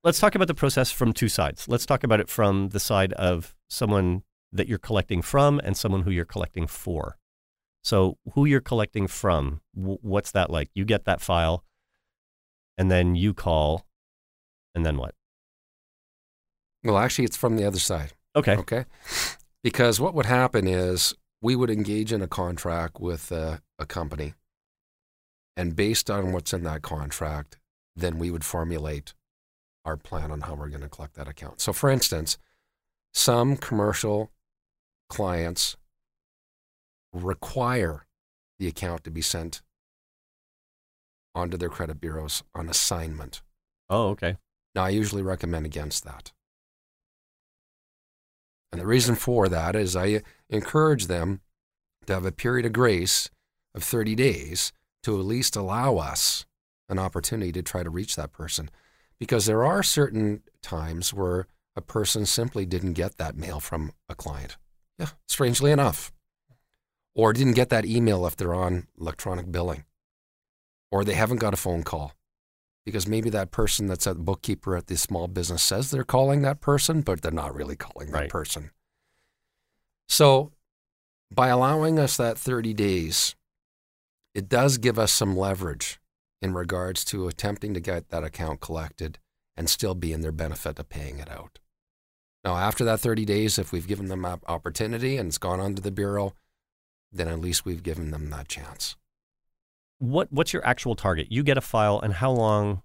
Let's 0.02 0.18
talk 0.18 0.34
about 0.34 0.48
the 0.48 0.54
process 0.54 0.90
from 0.90 1.12
two 1.12 1.28
sides. 1.28 1.68
Let's 1.68 1.86
talk 1.86 2.02
about 2.02 2.18
it 2.18 2.28
from 2.28 2.70
the 2.70 2.80
side 2.80 3.12
of 3.12 3.54
someone 3.70 4.22
that 4.52 4.66
you're 4.66 4.78
collecting 4.78 5.22
from 5.22 5.60
and 5.62 5.76
someone 5.76 6.02
who 6.02 6.10
you're 6.10 6.24
collecting 6.24 6.66
for. 6.66 7.18
So, 7.84 8.18
who 8.34 8.44
you're 8.44 8.60
collecting 8.60 9.06
from, 9.06 9.60
wh- 9.72 10.02
what's 10.04 10.32
that 10.32 10.50
like? 10.50 10.70
You 10.74 10.84
get 10.84 11.04
that 11.04 11.20
file, 11.20 11.62
and 12.76 12.90
then 12.90 13.14
you 13.14 13.32
call, 13.34 13.86
and 14.74 14.84
then 14.84 14.96
what? 14.96 15.14
Well, 16.82 16.98
actually, 16.98 17.26
it's 17.26 17.36
from 17.36 17.56
the 17.56 17.64
other 17.64 17.78
side. 17.78 18.12
Okay. 18.36 18.56
Okay. 18.56 18.84
Because 19.64 19.98
what 19.98 20.14
would 20.14 20.26
happen 20.26 20.68
is 20.68 21.14
we 21.42 21.56
would 21.56 21.70
engage 21.70 22.12
in 22.12 22.22
a 22.22 22.28
contract 22.28 23.00
with 23.00 23.32
a, 23.32 23.62
a 23.78 23.86
company. 23.86 24.34
And 25.56 25.74
based 25.74 26.10
on 26.10 26.32
what's 26.32 26.52
in 26.52 26.62
that 26.64 26.82
contract, 26.82 27.56
then 27.96 28.18
we 28.18 28.30
would 28.30 28.44
formulate 28.44 29.14
our 29.84 29.96
plan 29.96 30.30
on 30.30 30.42
how 30.42 30.54
we're 30.54 30.68
going 30.68 30.82
to 30.82 30.88
collect 30.88 31.14
that 31.14 31.28
account. 31.28 31.60
So, 31.60 31.72
for 31.72 31.88
instance, 31.88 32.36
some 33.14 33.56
commercial 33.56 34.30
clients 35.08 35.76
require 37.12 38.06
the 38.58 38.68
account 38.68 39.04
to 39.04 39.10
be 39.10 39.22
sent 39.22 39.62
onto 41.34 41.56
their 41.56 41.68
credit 41.68 42.00
bureaus 42.00 42.42
on 42.54 42.68
assignment. 42.68 43.42
Oh, 43.88 44.08
okay. 44.08 44.36
Now, 44.74 44.84
I 44.84 44.90
usually 44.90 45.22
recommend 45.22 45.64
against 45.64 46.04
that. 46.04 46.32
And 48.72 48.80
the 48.80 48.86
reason 48.86 49.14
for 49.14 49.48
that 49.48 49.74
is 49.76 49.96
I 49.96 50.22
encourage 50.50 51.06
them 51.06 51.40
to 52.06 52.14
have 52.14 52.24
a 52.24 52.32
period 52.32 52.66
of 52.66 52.72
grace 52.72 53.30
of 53.74 53.82
30 53.82 54.14
days 54.14 54.72
to 55.02 55.18
at 55.18 55.24
least 55.24 55.56
allow 55.56 55.96
us 55.96 56.46
an 56.88 56.98
opportunity 56.98 57.52
to 57.52 57.62
try 57.62 57.82
to 57.82 57.90
reach 57.90 58.16
that 58.16 58.32
person. 58.32 58.70
Because 59.18 59.46
there 59.46 59.64
are 59.64 59.82
certain 59.82 60.42
times 60.62 61.14
where 61.14 61.46
a 61.74 61.80
person 61.80 62.26
simply 62.26 62.66
didn't 62.66 62.94
get 62.94 63.16
that 63.18 63.36
mail 63.36 63.60
from 63.60 63.92
a 64.08 64.14
client. 64.14 64.56
Yeah, 64.98 65.10
strangely 65.26 65.70
enough. 65.70 66.12
Or 67.14 67.32
didn't 67.32 67.54
get 67.54 67.70
that 67.70 67.86
email 67.86 68.26
if 68.26 68.36
they're 68.36 68.54
on 68.54 68.88
electronic 69.00 69.50
billing. 69.50 69.84
Or 70.90 71.04
they 71.04 71.14
haven't 71.14 71.38
got 71.38 71.54
a 71.54 71.58
phone 71.58 71.82
call 71.82 72.12
because 72.86 73.06
maybe 73.08 73.28
that 73.30 73.50
person 73.50 73.88
that's 73.88 74.06
a 74.06 74.14
bookkeeper 74.14 74.76
at 74.76 74.86
the 74.86 74.96
small 74.96 75.26
business 75.26 75.62
says 75.62 75.90
they're 75.90 76.04
calling 76.04 76.42
that 76.42 76.60
person, 76.60 77.02
but 77.02 77.20
they're 77.20 77.32
not 77.32 77.54
really 77.54 77.74
calling 77.76 78.12
that 78.12 78.18
Right. 78.20 78.30
person. 78.30 78.70
So, 80.08 80.52
by 81.34 81.48
allowing 81.48 81.98
us 81.98 82.16
that 82.16 82.38
30 82.38 82.72
days, 82.72 83.34
it 84.34 84.48
does 84.48 84.78
give 84.78 85.00
us 85.00 85.12
some 85.12 85.36
leverage 85.36 85.98
in 86.40 86.54
regards 86.54 87.04
to 87.06 87.26
attempting 87.26 87.74
to 87.74 87.80
get 87.80 88.10
that 88.10 88.22
account 88.22 88.60
collected 88.60 89.18
and 89.56 89.68
still 89.68 89.96
be 89.96 90.12
in 90.12 90.20
their 90.20 90.30
benefit 90.30 90.78
of 90.78 90.88
paying 90.88 91.18
it 91.18 91.28
out. 91.28 91.58
Now, 92.44 92.56
after 92.56 92.84
that 92.84 93.00
30 93.00 93.24
days, 93.24 93.58
if 93.58 93.72
we've 93.72 93.88
given 93.88 94.06
them 94.06 94.22
that 94.22 94.38
opportunity 94.46 95.16
and 95.16 95.26
it's 95.28 95.38
gone 95.38 95.58
onto 95.58 95.82
the 95.82 95.90
bureau, 95.90 96.34
then 97.10 97.26
at 97.26 97.40
least 97.40 97.64
we've 97.64 97.82
given 97.82 98.12
them 98.12 98.30
that 98.30 98.46
chance. 98.46 98.94
What 99.98 100.32
What's 100.32 100.52
your 100.52 100.66
actual 100.66 100.94
target? 100.94 101.28
You 101.30 101.42
get 101.42 101.58
a 101.58 101.62
file, 101.62 102.00
and 102.00 102.14
how 102.14 102.30
long, 102.30 102.82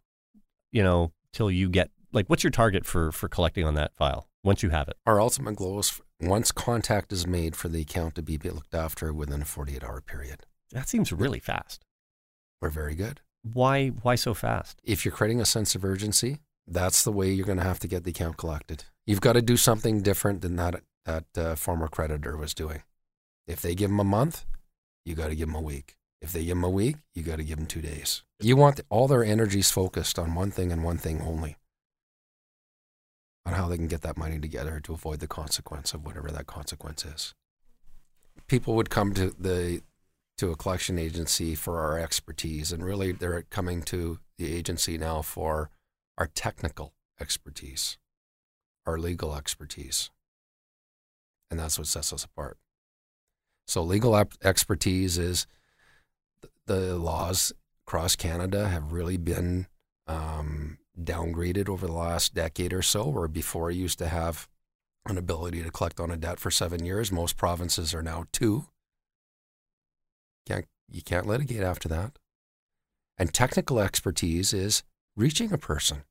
you 0.71 0.83
know, 0.83 1.11
till 1.33 1.51
you 1.51 1.69
get 1.69 1.91
like 2.13 2.27
what's 2.27 2.43
your 2.43 2.51
target 2.51 2.85
for 2.85 3.11
for 3.11 3.27
collecting 3.27 3.65
on 3.65 3.75
that 3.75 3.95
file 3.95 4.27
once 4.43 4.63
you 4.63 4.69
have 4.69 4.87
it? 4.87 4.97
Our 5.05 5.19
ultimate 5.19 5.55
goal 5.55 5.79
is 5.79 6.01
once 6.19 6.51
contact 6.51 7.11
is 7.11 7.25
made 7.25 7.55
for 7.55 7.67
the 7.67 7.81
account 7.81 8.15
to 8.15 8.21
be 8.21 8.37
looked 8.37 8.73
after 8.73 9.13
within 9.13 9.41
a 9.41 9.45
48 9.45 9.83
hour 9.83 10.01
period. 10.01 10.45
That 10.71 10.87
seems 10.87 11.11
really 11.11 11.39
fast. 11.39 11.85
We're 12.61 12.69
very 12.69 12.95
good. 12.95 13.21
Why 13.43 13.87
why 13.89 14.15
so 14.15 14.33
fast? 14.33 14.79
If 14.83 15.03
you're 15.03 15.13
creating 15.13 15.41
a 15.41 15.45
sense 15.45 15.75
of 15.75 15.83
urgency, 15.83 16.39
that's 16.67 17.03
the 17.03 17.11
way 17.11 17.31
you're 17.31 17.45
going 17.45 17.57
to 17.57 17.63
have 17.63 17.79
to 17.79 17.87
get 17.87 18.03
the 18.03 18.11
account 18.11 18.37
collected. 18.37 18.85
You've 19.05 19.21
got 19.21 19.33
to 19.33 19.41
do 19.41 19.57
something 19.57 20.01
different 20.01 20.41
than 20.41 20.55
that 20.57 20.83
that 21.05 21.25
uh, 21.35 21.55
former 21.55 21.87
creditor 21.87 22.37
was 22.37 22.53
doing. 22.53 22.83
If 23.47 23.61
they 23.61 23.75
give 23.75 23.89
them 23.89 23.99
a 23.99 24.05
month, 24.05 24.45
you 25.03 25.15
got 25.15 25.29
to 25.29 25.35
give 25.35 25.47
them 25.47 25.55
a 25.55 25.61
week. 25.61 25.97
If 26.21 26.31
they 26.33 26.45
give 26.45 26.55
them 26.55 26.63
a 26.63 26.69
week, 26.69 26.97
you 27.15 27.23
got 27.23 27.37
to 27.37 27.43
give 27.43 27.57
them 27.57 27.65
two 27.65 27.81
days. 27.81 28.23
You 28.39 28.55
want 28.55 28.79
all 28.89 29.07
their 29.07 29.23
energies 29.23 29.71
focused 29.71 30.19
on 30.19 30.35
one 30.35 30.51
thing 30.51 30.71
and 30.71 30.83
one 30.83 30.97
thing 30.97 31.21
only 31.21 31.57
on 33.45 33.53
how 33.53 33.67
they 33.67 33.77
can 33.77 33.87
get 33.87 34.01
that 34.01 34.17
money 34.17 34.39
together 34.39 34.79
to 34.81 34.93
avoid 34.93 35.19
the 35.19 35.27
consequence 35.27 35.93
of 35.93 36.05
whatever 36.05 36.29
that 36.29 36.45
consequence 36.45 37.03
is. 37.05 37.33
People 38.47 38.75
would 38.75 38.89
come 38.89 39.13
to 39.15 39.31
the 39.31 39.81
to 40.37 40.51
a 40.51 40.55
collection 40.55 40.97
agency 40.97 41.53
for 41.55 41.79
our 41.79 41.99
expertise, 41.99 42.71
and 42.71 42.83
really 42.83 43.11
they're 43.11 43.43
coming 43.43 43.81
to 43.83 44.19
the 44.37 44.53
agency 44.55 44.97
now 44.97 45.21
for 45.21 45.69
our 46.17 46.27
technical 46.27 46.93
expertise, 47.19 47.97
our 48.85 48.97
legal 48.97 49.35
expertise, 49.35 50.09
and 51.49 51.59
that's 51.59 51.77
what 51.77 51.87
sets 51.87 52.11
us 52.13 52.23
apart. 52.23 52.57
So, 53.67 53.83
legal 53.83 54.15
expertise 54.43 55.17
is 55.17 55.45
the 56.67 56.95
laws 56.97 57.51
across 57.85 58.15
Canada 58.15 58.69
have 58.69 58.93
really 58.93 59.17
been 59.17 59.67
um, 60.07 60.77
downgraded 60.99 61.69
over 61.69 61.87
the 61.87 61.93
last 61.93 62.33
decade 62.33 62.73
or 62.73 62.81
so, 62.81 63.07
where 63.07 63.27
before 63.27 63.71
you 63.71 63.83
used 63.83 63.99
to 63.99 64.07
have 64.07 64.47
an 65.05 65.17
ability 65.17 65.63
to 65.63 65.71
collect 65.71 65.99
on 65.99 66.11
a 66.11 66.17
debt 66.17 66.39
for 66.39 66.51
seven 66.51 66.85
years. 66.85 67.11
Most 67.11 67.37
provinces 67.37 67.93
are 67.93 68.03
now 68.03 68.25
two. 68.31 68.65
Can't, 70.47 70.65
you 70.89 71.01
can't 71.01 71.25
litigate 71.25 71.63
after 71.63 71.89
that. 71.89 72.19
And 73.17 73.33
technical 73.33 73.79
expertise 73.79 74.53
is 74.53 74.83
reaching 75.15 75.51
a 75.51 75.57
person. 75.57 76.03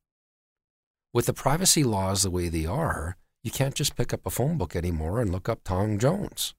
With 1.13 1.25
the 1.25 1.33
privacy 1.33 1.83
laws 1.83 2.23
the 2.23 2.31
way 2.31 2.47
they 2.47 2.65
are, 2.65 3.17
you 3.43 3.51
can't 3.51 3.75
just 3.75 3.95
pick 3.95 4.13
up 4.13 4.25
a 4.25 4.29
phone 4.29 4.57
book 4.57 4.75
anymore 4.75 5.19
and 5.19 5.31
look 5.31 5.49
up 5.49 5.63
Tom 5.63 5.97
Jones. 5.97 6.53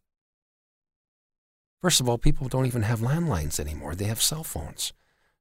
First 1.82 2.00
of 2.00 2.08
all, 2.08 2.16
people 2.16 2.48
don't 2.48 2.66
even 2.66 2.82
have 2.82 3.00
landlines 3.00 3.58
anymore. 3.58 3.96
They 3.96 4.04
have 4.04 4.22
cell 4.22 4.44
phones. 4.44 4.92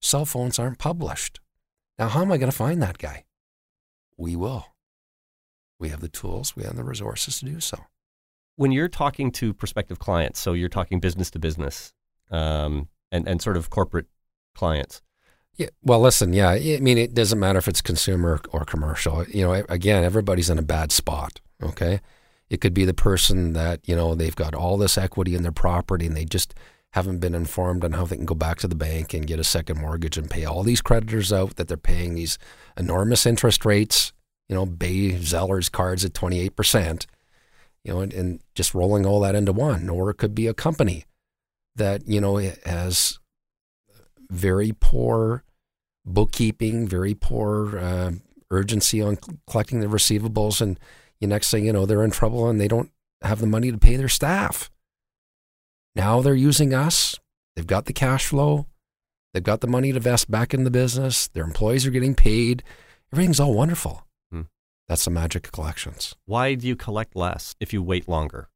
Cell 0.01 0.25
phones 0.25 0.57
aren't 0.57 0.79
published. 0.79 1.39
Now, 1.99 2.09
how 2.09 2.23
am 2.23 2.31
I 2.31 2.37
going 2.37 2.51
to 2.51 2.57
find 2.57 2.81
that 2.81 2.97
guy? 2.97 3.25
We 4.17 4.35
will. 4.35 4.65
We 5.79 5.89
have 5.89 5.99
the 5.99 6.09
tools, 6.09 6.55
we 6.55 6.63
have 6.63 6.75
the 6.75 6.83
resources 6.83 7.39
to 7.39 7.45
do 7.45 7.59
so. 7.59 7.85
When 8.55 8.71
you're 8.71 8.89
talking 8.89 9.31
to 9.33 9.53
prospective 9.53 9.99
clients, 9.99 10.39
so 10.39 10.53
you're 10.53 10.69
talking 10.69 10.99
business 10.99 11.31
to 11.31 11.39
business, 11.39 11.93
um, 12.29 12.89
and 13.11 13.27
and 13.27 13.41
sort 13.41 13.57
of 13.57 13.69
corporate 13.69 14.07
clients. 14.55 15.01
Yeah. 15.55 15.69
Well, 15.83 15.99
listen. 15.99 16.33
Yeah. 16.33 16.49
I 16.49 16.79
mean, 16.79 16.97
it 16.97 17.13
doesn't 17.13 17.39
matter 17.39 17.59
if 17.59 17.67
it's 17.67 17.81
consumer 17.81 18.39
or 18.49 18.65
commercial. 18.65 19.25
You 19.25 19.43
know, 19.43 19.65
again, 19.69 20.03
everybody's 20.03 20.49
in 20.49 20.57
a 20.57 20.63
bad 20.63 20.91
spot. 20.91 21.39
Okay. 21.61 22.01
It 22.51 22.59
could 22.59 22.73
be 22.73 22.83
the 22.83 22.93
person 22.93 23.53
that 23.53 23.79
you 23.87 23.95
know 23.95 24.13
they've 24.13 24.35
got 24.35 24.53
all 24.53 24.77
this 24.77 24.97
equity 24.97 25.35
in 25.35 25.41
their 25.41 25.53
property 25.53 26.05
and 26.05 26.17
they 26.17 26.25
just 26.25 26.53
haven't 26.91 27.19
been 27.19 27.33
informed 27.33 27.85
on 27.85 27.93
how 27.93 28.03
they 28.03 28.17
can 28.17 28.25
go 28.25 28.35
back 28.35 28.59
to 28.59 28.67
the 28.67 28.75
bank 28.75 29.13
and 29.13 29.25
get 29.25 29.39
a 29.39 29.45
second 29.45 29.79
mortgage 29.79 30.17
and 30.17 30.29
pay 30.29 30.43
all 30.43 30.61
these 30.61 30.81
creditors 30.81 31.31
out 31.31 31.55
that 31.55 31.69
they're 31.69 31.77
paying 31.77 32.13
these 32.13 32.37
enormous 32.75 33.25
interest 33.25 33.63
rates. 33.63 34.11
You 34.49 34.55
know, 34.55 34.65
Bay 34.65 35.17
Zeller's 35.21 35.69
cards 35.69 36.03
at 36.03 36.13
twenty 36.13 36.41
eight 36.41 36.57
percent. 36.57 37.07
You 37.85 37.93
know, 37.93 38.01
and, 38.01 38.13
and 38.13 38.41
just 38.53 38.75
rolling 38.75 39.05
all 39.05 39.21
that 39.21 39.33
into 39.33 39.53
one. 39.53 39.87
Or 39.87 40.09
it 40.09 40.15
could 40.15 40.35
be 40.35 40.47
a 40.47 40.53
company 40.53 41.05
that 41.77 42.05
you 42.05 42.19
know 42.19 42.35
has 42.65 43.17
very 44.29 44.73
poor 44.77 45.45
bookkeeping, 46.05 46.85
very 46.85 47.13
poor 47.13 47.79
uh, 47.79 48.11
urgency 48.49 49.01
on 49.01 49.17
collecting 49.47 49.79
the 49.79 49.87
receivables, 49.87 50.59
and 50.59 50.77
the 51.21 51.27
next 51.27 51.51
thing 51.51 51.65
you 51.65 51.71
know, 51.71 51.85
they're 51.85 52.03
in 52.03 52.11
trouble 52.11 52.49
and 52.49 52.59
they 52.59 52.67
don't 52.67 52.91
have 53.21 53.39
the 53.39 53.47
money 53.47 53.71
to 53.71 53.77
pay 53.77 53.95
their 53.95 54.09
staff. 54.09 54.69
Now 55.95 56.21
they're 56.21 56.33
using 56.33 56.73
us. 56.73 57.15
They've 57.55 57.67
got 57.67 57.85
the 57.85 57.93
cash 57.93 58.25
flow. 58.25 58.65
They've 59.33 59.43
got 59.43 59.61
the 59.61 59.67
money 59.67 59.91
to 59.91 59.97
invest 59.97 60.29
back 60.29 60.53
in 60.53 60.63
the 60.63 60.71
business. 60.71 61.27
Their 61.27 61.43
employees 61.43 61.85
are 61.85 61.91
getting 61.91 62.15
paid. 62.15 62.63
Everything's 63.13 63.39
all 63.39 63.53
wonderful. 63.53 64.05
Hmm. 64.31 64.41
That's 64.89 65.05
the 65.05 65.11
magic 65.11 65.45
of 65.45 65.51
collections. 65.51 66.15
Why 66.25 66.55
do 66.55 66.67
you 66.67 66.75
collect 66.75 67.15
less 67.15 67.55
if 67.59 67.71
you 67.71 67.83
wait 67.83 68.09
longer? 68.09 68.49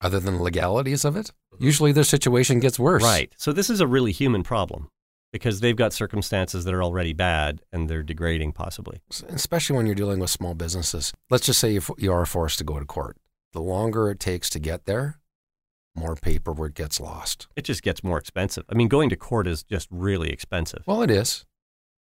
Other 0.00 0.20
than 0.20 0.36
the 0.36 0.42
legalities 0.42 1.04
of 1.04 1.16
it, 1.16 1.32
usually 1.58 1.92
their 1.92 2.04
situation 2.04 2.60
gets 2.60 2.78
worse. 2.78 3.02
Right. 3.02 3.32
So 3.36 3.52
this 3.52 3.68
is 3.68 3.80
a 3.80 3.86
really 3.86 4.12
human 4.12 4.44
problem. 4.44 4.90
Because 5.32 5.60
they've 5.60 5.76
got 5.76 5.92
circumstances 5.92 6.64
that 6.64 6.74
are 6.74 6.82
already 6.82 7.12
bad 7.12 7.62
and 7.72 7.88
they're 7.88 8.02
degrading 8.02 8.52
possibly. 8.52 9.00
especially 9.28 9.76
when 9.76 9.86
you're 9.86 9.94
dealing 9.94 10.20
with 10.20 10.30
small 10.30 10.54
businesses. 10.54 11.12
Let's 11.30 11.46
just 11.46 11.58
say 11.58 11.72
you 11.72 11.82
you 11.98 12.12
are 12.12 12.26
forced 12.26 12.58
to 12.58 12.64
go 12.64 12.78
to 12.78 12.84
court. 12.84 13.16
The 13.52 13.60
longer 13.60 14.10
it 14.10 14.20
takes 14.20 14.50
to 14.50 14.58
get 14.58 14.84
there, 14.84 15.18
more 15.94 16.14
paperwork 16.14 16.74
gets 16.74 17.00
lost. 17.00 17.48
It 17.56 17.62
just 17.64 17.82
gets 17.82 18.04
more 18.04 18.18
expensive. 18.18 18.64
I 18.70 18.74
mean, 18.74 18.88
going 18.88 19.10
to 19.10 19.16
court 19.16 19.46
is 19.46 19.62
just 19.62 19.88
really 19.90 20.30
expensive. 20.30 20.82
Well, 20.86 21.02
it 21.02 21.10
is. 21.10 21.44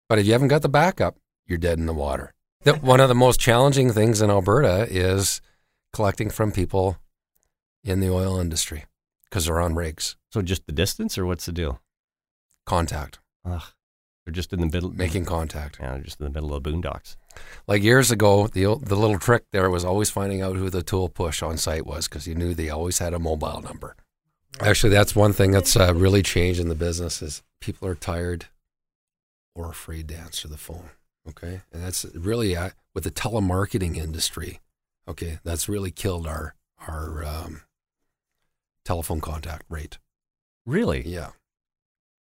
But 0.09 0.19
if 0.19 0.25
you 0.25 0.33
haven't 0.33 0.49
got 0.49 0.61
the 0.61 0.69
backup, 0.69 1.17
you're 1.45 1.57
dead 1.57 1.79
in 1.79 1.85
the 1.85 1.93
water. 1.93 2.33
The, 2.63 2.73
one 2.73 2.99
of 2.99 3.09
the 3.09 3.15
most 3.15 3.39
challenging 3.39 3.91
things 3.91 4.21
in 4.21 4.29
Alberta 4.29 4.87
is 4.89 5.39
collecting 5.93 6.29
from 6.29 6.51
people 6.51 6.97
in 7.83 7.99
the 7.99 8.09
oil 8.09 8.39
industry 8.39 8.85
because 9.25 9.45
they're 9.45 9.61
on 9.61 9.75
rigs. 9.75 10.17
So 10.31 10.41
just 10.41 10.65
the 10.65 10.71
distance, 10.73 11.17
or 11.17 11.25
what's 11.25 11.45
the 11.45 11.51
deal? 11.51 11.79
Contact, 12.65 13.19
Ugh, 13.45 13.63
they're 14.25 14.33
just 14.33 14.51
in 14.53 14.59
the 14.59 14.65
middle, 14.65 14.91
making 14.91 15.25
contact. 15.25 15.77
Yeah, 15.79 15.93
they're 15.93 16.03
just 16.03 16.19
in 16.19 16.25
the 16.25 16.31
middle 16.31 16.53
of 16.53 16.63
the 16.63 16.71
boondocks. 16.71 17.15
Like 17.67 17.83
years 17.83 18.11
ago, 18.11 18.47
the 18.47 18.63
the 18.81 18.95
little 18.95 19.19
trick 19.19 19.43
there 19.51 19.69
was 19.69 19.85
always 19.85 20.09
finding 20.09 20.41
out 20.41 20.55
who 20.55 20.69
the 20.69 20.81
tool 20.81 21.09
push 21.09 21.43
on 21.43 21.57
site 21.57 21.85
was 21.85 22.07
because 22.07 22.27
you 22.27 22.33
knew 22.33 22.53
they 22.53 22.69
always 22.69 22.97
had 22.97 23.13
a 23.13 23.19
mobile 23.19 23.61
number. 23.61 23.95
Actually, 24.59 24.91
that's 24.91 25.15
one 25.15 25.33
thing 25.33 25.51
that's 25.51 25.75
uh, 25.75 25.93
really 25.93 26.23
changed 26.23 26.59
in 26.59 26.69
the 26.69 26.75
business 26.75 27.21
is 27.21 27.43
people 27.61 27.87
are 27.87 27.95
tired 27.95 28.47
or 29.53 29.69
afraid 29.69 30.07
to 30.07 30.15
answer 30.15 30.47
the 30.47 30.57
phone. 30.57 30.89
Okay, 31.27 31.61
and 31.71 31.83
that's 31.83 32.05
really 32.15 32.55
uh, 32.55 32.71
with 32.93 33.03
the 33.03 33.11
telemarketing 33.11 33.95
industry. 33.97 34.59
Okay, 35.07 35.39
that's 35.43 35.69
really 35.69 35.91
killed 35.91 36.25
our 36.25 36.55
our 36.87 37.23
um, 37.23 37.61
telephone 38.85 39.21
contact 39.21 39.65
rate. 39.69 39.99
Really? 40.65 41.03
Yeah, 41.05 41.31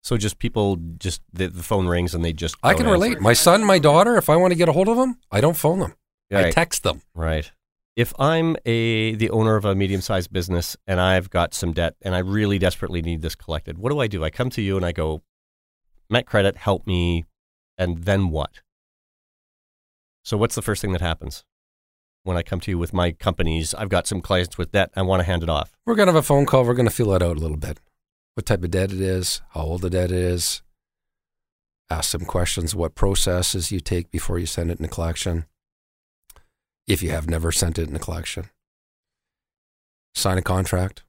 So 0.06 0.18
just 0.18 0.38
people 0.38 0.76
just 1.00 1.24
the, 1.34 1.48
the 1.48 1.64
phone 1.64 1.88
rings 1.88 2.14
and 2.14 2.24
they 2.24 2.32
just 2.32 2.56
I 2.62 2.76
can 2.76 2.86
relate. 2.86 3.20
My 3.20 3.34
son, 3.34 3.64
my 3.64 3.80
daughter, 3.80 4.18
if 4.18 4.30
I 4.30 4.36
want 4.36 4.52
to 4.52 4.56
get 4.56 4.70
a 4.70 4.72
hold 4.72 4.88
of 4.88 4.98
them, 4.98 5.18
I 5.32 5.42
don't 5.42 5.58
phone 5.58 5.80
them. 5.80 5.96
I 6.32 6.44
Right. 6.44 6.54
text 6.54 6.84
them. 6.84 7.02
Right. 7.16 7.52
If 7.96 8.14
I'm 8.20 8.56
a 8.68 9.16
the 9.16 9.32
owner 9.32 9.56
of 9.56 9.66
a 9.66 9.74
medium-sized 9.74 10.32
business 10.32 10.78
and 10.86 11.00
I've 11.02 11.32
got 11.32 11.56
some 11.56 11.74
debt 11.74 11.96
and 12.04 12.14
I 12.14 12.20
really 12.20 12.60
desperately 12.60 13.02
need 13.02 13.24
this 13.24 13.34
collected, 13.34 13.80
what 13.80 13.90
do 13.90 14.00
I 14.00 14.06
do? 14.06 14.24
I 14.24 14.30
come 14.30 14.52
to 14.52 14.62
you 14.62 14.78
and 14.78 14.86
I 14.86 14.92
go, 14.92 15.24
Met 16.08 16.28
Credit, 16.28 16.56
help 16.56 16.86
me, 16.86 17.26
and 17.76 18.04
then 18.04 18.30
what? 18.30 18.60
So 20.24 20.38
what's 20.38 20.54
the 20.54 20.62
first 20.62 20.84
thing 20.84 20.92
that 20.92 21.02
happens 21.02 21.44
when 22.22 22.38
I 22.38 22.44
come 22.44 22.60
to 22.60 22.70
you 22.70 22.78
with 22.78 22.94
my 22.94 23.12
companies? 23.12 23.74
I've 23.74 23.90
got 23.90 24.06
some 24.06 24.22
clients 24.22 24.56
with 24.56 24.72
debt. 24.72 24.92
I 24.96 25.02
want 25.02 25.22
to 25.22 25.26
hand 25.26 25.42
it 25.42 25.50
off. 25.50 25.72
We're 25.84 25.96
going 25.96 26.06
to 26.10 26.14
have 26.14 26.24
a 26.24 26.28
phone 26.28 26.46
call. 26.46 26.64
We're 26.64 26.76
going 26.76 26.88
to 26.88 26.94
feel 26.94 27.12
it 27.14 27.24
out 27.24 27.38
a 27.38 27.40
little 27.40 27.58
bit. 27.58 27.80
What 28.36 28.46
type 28.46 28.64
of 28.64 28.72
debt 28.72 28.92
it 28.92 29.02
is, 29.02 29.42
how 29.50 29.62
old 29.62 29.82
the 29.82 29.90
debt 29.90 30.12
is. 30.12 30.62
Ask 31.90 32.12
some 32.12 32.26
questions. 32.26 32.76
What 32.76 32.96
processes 32.96 33.72
you 33.72 33.80
take 33.80 34.12
before 34.12 34.40
you 34.40 34.46
send 34.46 34.72
it 34.72 34.80
in 34.80 34.88
collection. 34.88 35.46
If 36.88 37.02
you 37.02 37.12
have 37.12 37.30
never 37.30 37.52
sent 37.52 37.80
it 37.80 37.90
in 37.90 37.98
collection, 38.00 38.50
sign 40.14 40.38
a 40.38 40.42
contract. 40.42 41.04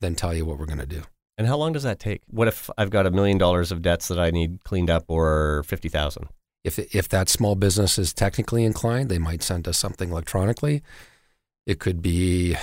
Then 0.00 0.14
tell 0.14 0.32
you 0.34 0.44
what 0.44 0.58
we're 0.58 0.66
going 0.66 0.78
to 0.78 0.86
do. 0.86 1.02
And 1.38 1.46
how 1.46 1.56
long 1.56 1.72
does 1.72 1.82
that 1.82 1.98
take? 1.98 2.22
What 2.28 2.48
if 2.48 2.70
I've 2.78 2.90
got 2.90 3.06
a 3.06 3.10
million 3.10 3.38
dollars 3.38 3.72
of 3.72 3.82
debts 3.82 4.08
that 4.08 4.18
I 4.18 4.30
need 4.30 4.62
cleaned 4.64 4.90
up, 4.90 5.04
or 5.08 5.62
fifty 5.64 5.88
thousand? 5.88 6.28
If 6.62 6.78
if 6.78 7.08
that 7.08 7.28
small 7.28 7.54
business 7.54 7.98
is 7.98 8.12
technically 8.12 8.64
inclined, 8.64 9.08
they 9.08 9.18
might 9.18 9.42
send 9.42 9.66
us 9.66 9.78
something 9.78 10.10
electronically. 10.10 10.82
It 11.66 11.78
could 11.78 12.02
be 12.02 12.56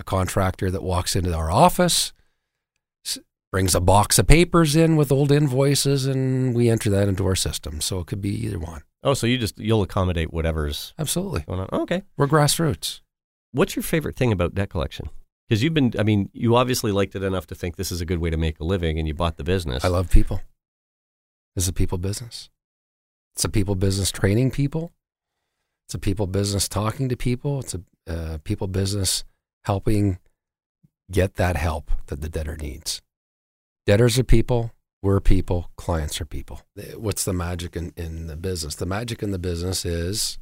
a 0.00 0.04
contractor 0.04 0.70
that 0.70 0.82
walks 0.82 1.14
into 1.14 1.34
our 1.34 1.50
office, 1.50 2.12
brings 3.52 3.74
a 3.74 3.80
box 3.80 4.18
of 4.18 4.26
papers 4.26 4.76
in 4.76 4.96
with 4.96 5.10
old 5.10 5.32
invoices, 5.32 6.06
and 6.06 6.54
we 6.54 6.68
enter 6.68 6.88
that 6.90 7.08
into 7.08 7.26
our 7.26 7.34
system. 7.34 7.80
So 7.80 7.98
it 8.00 8.06
could 8.06 8.20
be 8.20 8.30
either 8.46 8.58
one. 8.58 8.82
Oh, 9.02 9.14
so 9.14 9.26
you 9.26 9.38
just 9.38 9.58
you'll 9.58 9.82
accommodate 9.82 10.32
whatever's 10.32 10.94
Absolutely, 10.98 11.40
going 11.40 11.60
on. 11.60 11.68
Okay. 11.82 12.02
we're 12.16 12.26
grassroots. 12.26 13.00
What's 13.52 13.74
your 13.74 13.82
favorite 13.82 14.16
thing 14.16 14.32
about 14.32 14.54
debt 14.54 14.70
collection? 14.70 15.10
Because 15.48 15.64
you've 15.64 15.74
been, 15.74 15.92
I 15.98 16.04
mean, 16.04 16.30
you 16.32 16.54
obviously 16.54 16.92
liked 16.92 17.16
it 17.16 17.24
enough 17.24 17.46
to 17.48 17.56
think 17.56 17.74
this 17.74 17.90
is 17.90 18.00
a 18.00 18.04
good 18.04 18.18
way 18.18 18.30
to 18.30 18.36
make 18.36 18.60
a 18.60 18.64
living 18.64 18.98
and 18.98 19.08
you 19.08 19.14
bought 19.14 19.36
the 19.36 19.42
business. 19.42 19.84
I 19.84 19.88
love 19.88 20.10
people. 20.10 20.40
It's 21.56 21.66
a 21.66 21.72
people 21.72 21.98
business. 21.98 22.50
It's 23.34 23.44
a 23.44 23.48
people 23.48 23.74
business 23.74 24.12
training 24.12 24.52
people. 24.52 24.92
It's 25.88 25.94
a 25.94 25.98
people 25.98 26.28
business 26.28 26.68
talking 26.68 27.08
to 27.08 27.16
people. 27.16 27.58
It's 27.60 27.74
a 27.74 27.82
uh, 28.06 28.38
people 28.44 28.68
business 28.68 29.24
helping 29.64 30.18
get 31.10 31.34
that 31.36 31.56
help 31.56 31.90
that 32.06 32.20
the 32.20 32.28
debtor 32.28 32.56
needs. 32.56 33.02
Debtors 33.86 34.18
are 34.18 34.24
people. 34.24 34.72
We're 35.02 35.20
people. 35.20 35.70
Clients 35.76 36.20
are 36.20 36.26
people. 36.26 36.60
What's 36.96 37.24
the 37.24 37.32
magic 37.32 37.74
in, 37.74 37.92
in 37.96 38.26
the 38.26 38.36
business? 38.36 38.74
The 38.74 38.86
magic 38.86 39.22
in 39.22 39.30
the 39.30 39.38
business 39.38 39.84
is 39.84 40.38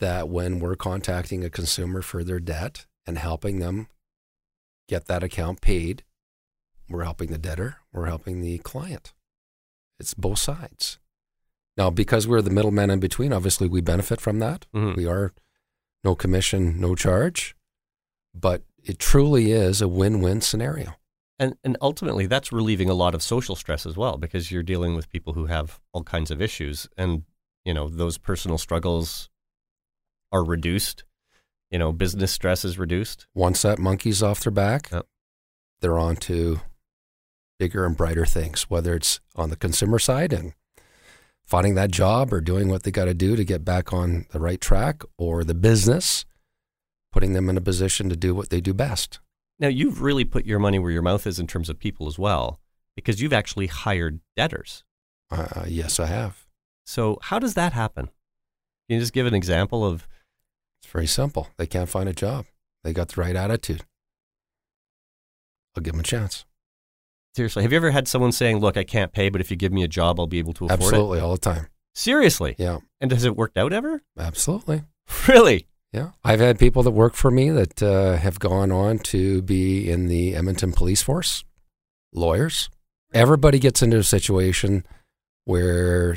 that 0.00 0.28
when 0.28 0.58
we're 0.58 0.74
contacting 0.74 1.44
a 1.44 1.50
consumer 1.50 2.02
for 2.02 2.24
their 2.24 2.40
debt 2.40 2.86
and 3.06 3.18
helping 3.18 3.58
them 3.58 3.88
get 4.88 5.06
that 5.06 5.22
account 5.22 5.60
paid, 5.60 6.02
we're 6.88 7.04
helping 7.04 7.30
the 7.30 7.38
debtor, 7.38 7.76
we're 7.92 8.06
helping 8.06 8.40
the 8.40 8.58
client. 8.58 9.12
It's 10.00 10.14
both 10.14 10.38
sides. 10.38 10.98
Now, 11.76 11.90
because 11.90 12.26
we're 12.26 12.42
the 12.42 12.50
middlemen 12.50 12.90
in 12.90 13.00
between, 13.00 13.32
obviously 13.32 13.68
we 13.68 13.80
benefit 13.80 14.20
from 14.20 14.40
that. 14.40 14.66
Mhm. 14.74 14.96
We 14.96 15.06
are 15.06 15.32
no 16.04 16.14
commission, 16.14 16.80
no 16.80 16.94
charge, 16.94 17.54
but 18.34 18.62
it 18.82 18.98
truly 18.98 19.52
is 19.52 19.80
a 19.80 19.88
win 19.88 20.20
win 20.20 20.40
scenario. 20.40 20.94
And, 21.38 21.56
and 21.64 21.76
ultimately, 21.80 22.26
that's 22.26 22.52
relieving 22.52 22.88
a 22.88 22.94
lot 22.94 23.14
of 23.14 23.22
social 23.22 23.56
stress 23.56 23.84
as 23.86 23.96
well 23.96 24.16
because 24.16 24.52
you're 24.52 24.62
dealing 24.62 24.94
with 24.94 25.10
people 25.10 25.32
who 25.32 25.46
have 25.46 25.80
all 25.92 26.04
kinds 26.04 26.30
of 26.30 26.40
issues. 26.40 26.88
And, 26.96 27.24
you 27.64 27.74
know, 27.74 27.88
those 27.88 28.18
personal 28.18 28.58
struggles 28.58 29.28
are 30.30 30.44
reduced. 30.44 31.04
You 31.70 31.78
know, 31.78 31.92
business 31.92 32.32
stress 32.32 32.64
is 32.64 32.78
reduced. 32.78 33.26
Once 33.34 33.62
that 33.62 33.78
monkey's 33.78 34.22
off 34.22 34.40
their 34.40 34.52
back, 34.52 34.90
Yep. 34.92 35.06
they're 35.80 35.98
on 35.98 36.16
to 36.16 36.60
bigger 37.58 37.86
and 37.86 37.96
brighter 37.96 38.26
things, 38.26 38.64
whether 38.64 38.94
it's 38.94 39.20
on 39.34 39.50
the 39.50 39.56
consumer 39.56 39.98
side 39.98 40.32
and 40.32 40.52
finding 41.44 41.74
that 41.74 41.90
job 41.90 42.32
or 42.32 42.40
doing 42.40 42.68
what 42.68 42.82
they 42.82 42.90
got 42.90 43.06
to 43.06 43.14
do 43.14 43.36
to 43.36 43.44
get 43.44 43.64
back 43.64 43.92
on 43.92 44.26
the 44.32 44.38
right 44.40 44.60
track, 44.60 45.02
or 45.18 45.44
the 45.44 45.54
business, 45.54 46.24
putting 47.12 47.34
them 47.34 47.48
in 47.48 47.56
a 47.56 47.60
position 47.60 48.08
to 48.08 48.16
do 48.16 48.34
what 48.34 48.50
they 48.50 48.60
do 48.60 48.74
best. 48.74 49.20
Now, 49.58 49.68
you've 49.68 50.02
really 50.02 50.24
put 50.24 50.44
your 50.46 50.58
money 50.58 50.78
where 50.78 50.90
your 50.90 51.02
mouth 51.02 51.26
is 51.26 51.38
in 51.38 51.46
terms 51.46 51.68
of 51.68 51.78
people 51.78 52.08
as 52.08 52.18
well 52.18 52.58
because 52.96 53.20
you've 53.20 53.32
actually 53.32 53.68
hired 53.68 54.20
debtors. 54.36 54.82
Uh, 55.30 55.64
yes, 55.68 56.00
I 56.00 56.06
have. 56.06 56.46
So, 56.84 57.18
how 57.22 57.38
does 57.38 57.54
that 57.54 57.72
happen? 57.72 58.06
Can 58.06 58.94
you 58.96 59.00
just 59.00 59.12
give 59.12 59.26
an 59.26 59.34
example 59.34 59.84
of 59.84 60.08
It's 60.82 60.90
very 60.90 61.06
simple. 61.06 61.48
They 61.56 61.66
can't 61.66 61.88
find 61.88 62.08
a 62.08 62.12
job. 62.12 62.46
They 62.82 62.92
got 62.92 63.08
the 63.08 63.20
right 63.20 63.36
attitude. 63.36 63.84
I'll 65.76 65.82
give 65.82 65.92
them 65.94 66.00
a 66.00 66.04
chance. 66.04 66.44
seriously? 67.34 67.62
Have 67.62 67.72
you 67.72 67.76
ever 67.76 67.92
had 67.92 68.08
someone 68.08 68.32
saying, 68.32 68.58
"Look, 68.58 68.76
I 68.76 68.84
can't 68.84 69.12
pay, 69.12 69.28
but 69.30 69.40
if 69.40 69.50
you 69.50 69.56
give 69.56 69.72
me 69.72 69.82
a 69.84 69.88
job, 69.88 70.18
I'll 70.20 70.26
be 70.26 70.38
able 70.38 70.52
to 70.54 70.64
afford 70.66 70.80
Absolutely, 70.80 70.96
it"? 70.98 71.00
Absolutely, 71.00 71.20
all 71.20 71.32
the 71.32 71.38
time. 71.38 71.66
Seriously? 71.94 72.54
Yeah, 72.58 72.78
And 73.00 73.10
has 73.12 73.24
it 73.24 73.36
worked 73.36 73.56
out 73.56 73.72
ever? 73.72 74.02
absolutely. 74.18 74.82
Really? 75.28 75.66
Yeah, 75.92 76.12
I've 76.24 76.40
had 76.40 76.58
people 76.58 76.82
that 76.84 76.92
work 76.92 77.14
for 77.14 77.30
me 77.30 77.50
that 77.50 77.82
uh, 77.82 78.16
have 78.16 78.38
gone 78.38 78.72
on 78.72 78.98
to 79.00 79.42
be 79.42 79.90
in 79.90 80.06
the 80.06 80.34
Edmonton 80.34 80.72
Police 80.72 81.02
Force, 81.02 81.44
lawyers. 82.14 82.70
Everybody 83.12 83.58
gets 83.58 83.82
into 83.82 83.98
a 83.98 84.02
situation 84.02 84.86
where 85.44 86.16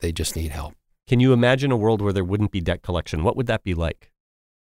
they 0.00 0.12
just 0.12 0.36
need 0.36 0.50
help. 0.50 0.74
Can 1.08 1.18
you 1.18 1.32
imagine 1.32 1.72
a 1.72 1.76
world 1.78 2.02
where 2.02 2.12
there 2.12 2.24
wouldn't 2.24 2.50
be 2.50 2.60
debt 2.60 2.82
collection? 2.82 3.24
What 3.24 3.36
would 3.36 3.46
that 3.46 3.64
be 3.64 3.72
like? 3.72 4.12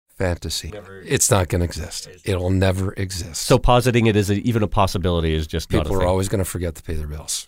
Fantasy. 0.09 0.73
It's 1.07 1.31
not 1.31 1.49
going 1.49 1.61
to 1.61 1.65
exist. 1.65 2.09
It'll 2.25 2.51
never 2.51 2.93
exist. 2.95 3.43
So 3.43 3.59
positing 3.59 4.07
it 4.07 4.17
as 4.17 4.31
a, 4.31 4.35
even 4.35 4.63
a 4.63 4.69
possibility 4.69 5.33
is 5.33 5.47
just 5.47 5.73
not 5.73 5.79
a 5.79 5.83
people 5.83 5.97
are 5.97 6.01
thing. 6.01 6.09
always 6.09 6.29
going 6.29 6.39
to 6.41 6.45
forget 6.45 6.75
to 6.75 6.83
pay 6.83 6.95
their 6.95 7.07
bills. 7.07 7.47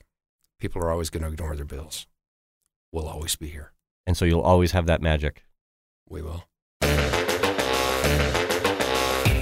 People 0.60 0.82
are 0.82 0.90
always 0.90 1.10
going 1.10 1.22
to 1.24 1.28
ignore 1.30 1.54
their 1.56 1.64
bills. 1.64 2.06
We'll 2.92 3.08
always 3.08 3.34
be 3.36 3.48
here. 3.48 3.72
and 4.06 4.16
so 4.16 4.24
you'll 4.24 4.40
always 4.40 4.70
have 4.72 4.86
that 4.86 5.02
magic. 5.02 5.42
We 6.08 6.22
will. 6.22 6.44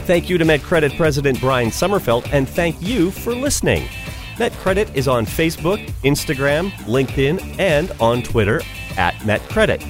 Thank 0.07 0.29
you 0.29 0.37
to 0.37 0.45
MetCredit 0.45 0.97
President 0.97 1.41
Brian 1.41 1.71
Sommerfeld, 1.71 2.29
and 2.31 2.49
thank 2.49 2.81
you 2.83 3.11
for 3.11 3.35
listening. 3.35 3.89
MetCredit 4.37 4.95
is 4.95 5.09
on 5.09 5.25
Facebook, 5.25 5.83
Instagram, 6.03 6.71
LinkedIn, 6.83 7.59
and 7.59 7.91
on 8.01 8.23
Twitter 8.23 8.61
at 8.99 9.15
MetCredit. 9.21 9.83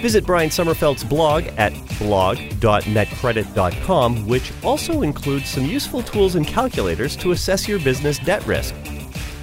Visit 0.00 0.24
Brian 0.26 0.50
Sommerfeld's 0.50 1.04
blog 1.04 1.44
at 1.56 1.72
blog.metcredit.com, 1.98 4.26
which 4.26 4.52
also 4.62 5.00
includes 5.02 5.48
some 5.48 5.64
useful 5.64 6.02
tools 6.02 6.34
and 6.34 6.46
calculators 6.46 7.16
to 7.16 7.32
assess 7.32 7.66
your 7.66 7.78
business 7.78 8.18
debt 8.18 8.46
risk. 8.46 8.74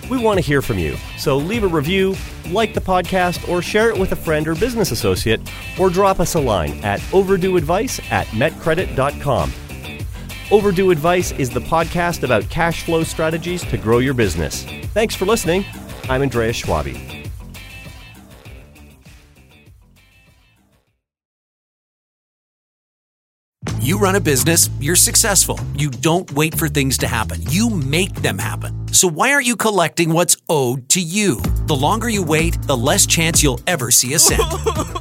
We 0.10 0.18
want 0.18 0.38
to 0.38 0.46
hear 0.46 0.62
from 0.62 0.78
you, 0.78 0.98
so 1.18 1.38
leave 1.38 1.64
a 1.64 1.68
review, 1.68 2.16
like 2.52 2.74
the 2.74 2.82
podcast, 2.82 3.48
or 3.50 3.62
share 3.62 3.90
it 3.90 3.98
with 3.98 4.12
a 4.12 4.16
friend 4.16 4.48
or 4.48 4.56
business 4.56 4.92
associate, 4.92 5.42
or 5.80 5.90
drop 5.90 6.20
us 6.20 6.36
a 6.36 6.40
line 6.40 6.80
at 6.84 7.00
overdueadvice 7.12 8.12
at 8.12 8.28
metcredit.com. 8.28 9.52
Overdue 10.52 10.90
Advice 10.90 11.32
is 11.34 11.50
the 11.50 11.60
podcast 11.62 12.24
about 12.24 12.50
cash 12.50 12.84
flow 12.84 13.04
strategies 13.04 13.64
to 13.66 13.78
grow 13.78 14.00
your 14.00 14.16
business. 14.16 14.64
Thanks 14.94 15.14
for 15.14 15.26
listening. 15.26 15.64
I'm 16.10 16.24
Andreas 16.24 16.60
Schwabi. 16.60 17.19
You 23.82 23.98
run 23.98 24.18
a 24.18 24.20
business, 24.20 24.70
you're 24.82 24.98
successful. 24.98 25.58
You 25.74 25.90
don't 25.90 26.30
wait 26.34 26.54
for 26.54 26.68
things 26.68 26.98
to 26.98 27.08
happen, 27.08 27.42
you 27.44 27.70
make 27.70 28.14
them 28.16 28.38
happen. 28.38 28.94
So, 28.94 29.08
why 29.08 29.32
aren't 29.32 29.48
you 29.48 29.56
collecting 29.56 30.12
what's 30.12 30.36
owed 30.50 30.90
to 30.90 31.00
you? 31.00 31.40
The 31.68 31.78
longer 31.78 32.10
you 32.10 32.22
wait, 32.22 32.62
the 32.64 32.76
less 32.76 33.06
chance 33.06 33.42
you'll 33.42 33.62
ever 33.68 33.90
see 33.90 34.16
a 34.16 34.20
cent. 34.20 34.44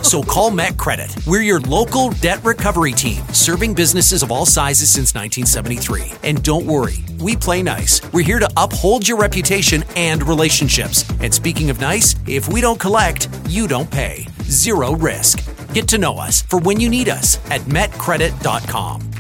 So, 0.09 0.23
call 0.23 0.53
Met 0.53 0.79
Credit. 0.79 1.15
We're 1.27 1.43
your 1.43 1.61
local 1.61 2.11
debt 2.11 2.43
recovery 2.45 2.93
team, 2.93 3.23
serving 3.33 3.75
businesses 3.75 4.23
of 4.23 4.31
all 4.31 4.47
sizes 4.47 4.89
since 4.91 5.13
1973. 5.13 6.13
And 6.23 6.43
don't 6.43 6.65
worry, 6.65 7.05
we 7.19 7.37
play 7.37 7.63
nice. 7.63 8.01
We're 8.13 8.25
here 8.25 8.39
to 8.39 8.51
uphold 8.57 9.07
your 9.07 9.19
reputation 9.19 9.85
and 9.97 10.23
relationships. 10.27 11.05
And 11.21 11.35
speaking 11.35 11.69
of 11.69 11.81
nice, 11.81 12.15
if 12.27 12.49
we 12.49 12.61
don't 12.61 12.79
collect, 12.79 13.29
you 13.49 13.67
don't 13.67 13.91
pay. 13.91 14.29
Zero 14.45 14.95
risk. 14.95 15.41
Get 15.73 15.89
to 15.89 15.99
know 15.99 16.19
us 16.19 16.43
for 16.43 16.59
when 16.59 16.81
you 16.81 16.89
need 16.89 17.09
us 17.09 17.39
at 17.51 17.63
metcredit.com. 17.63 19.18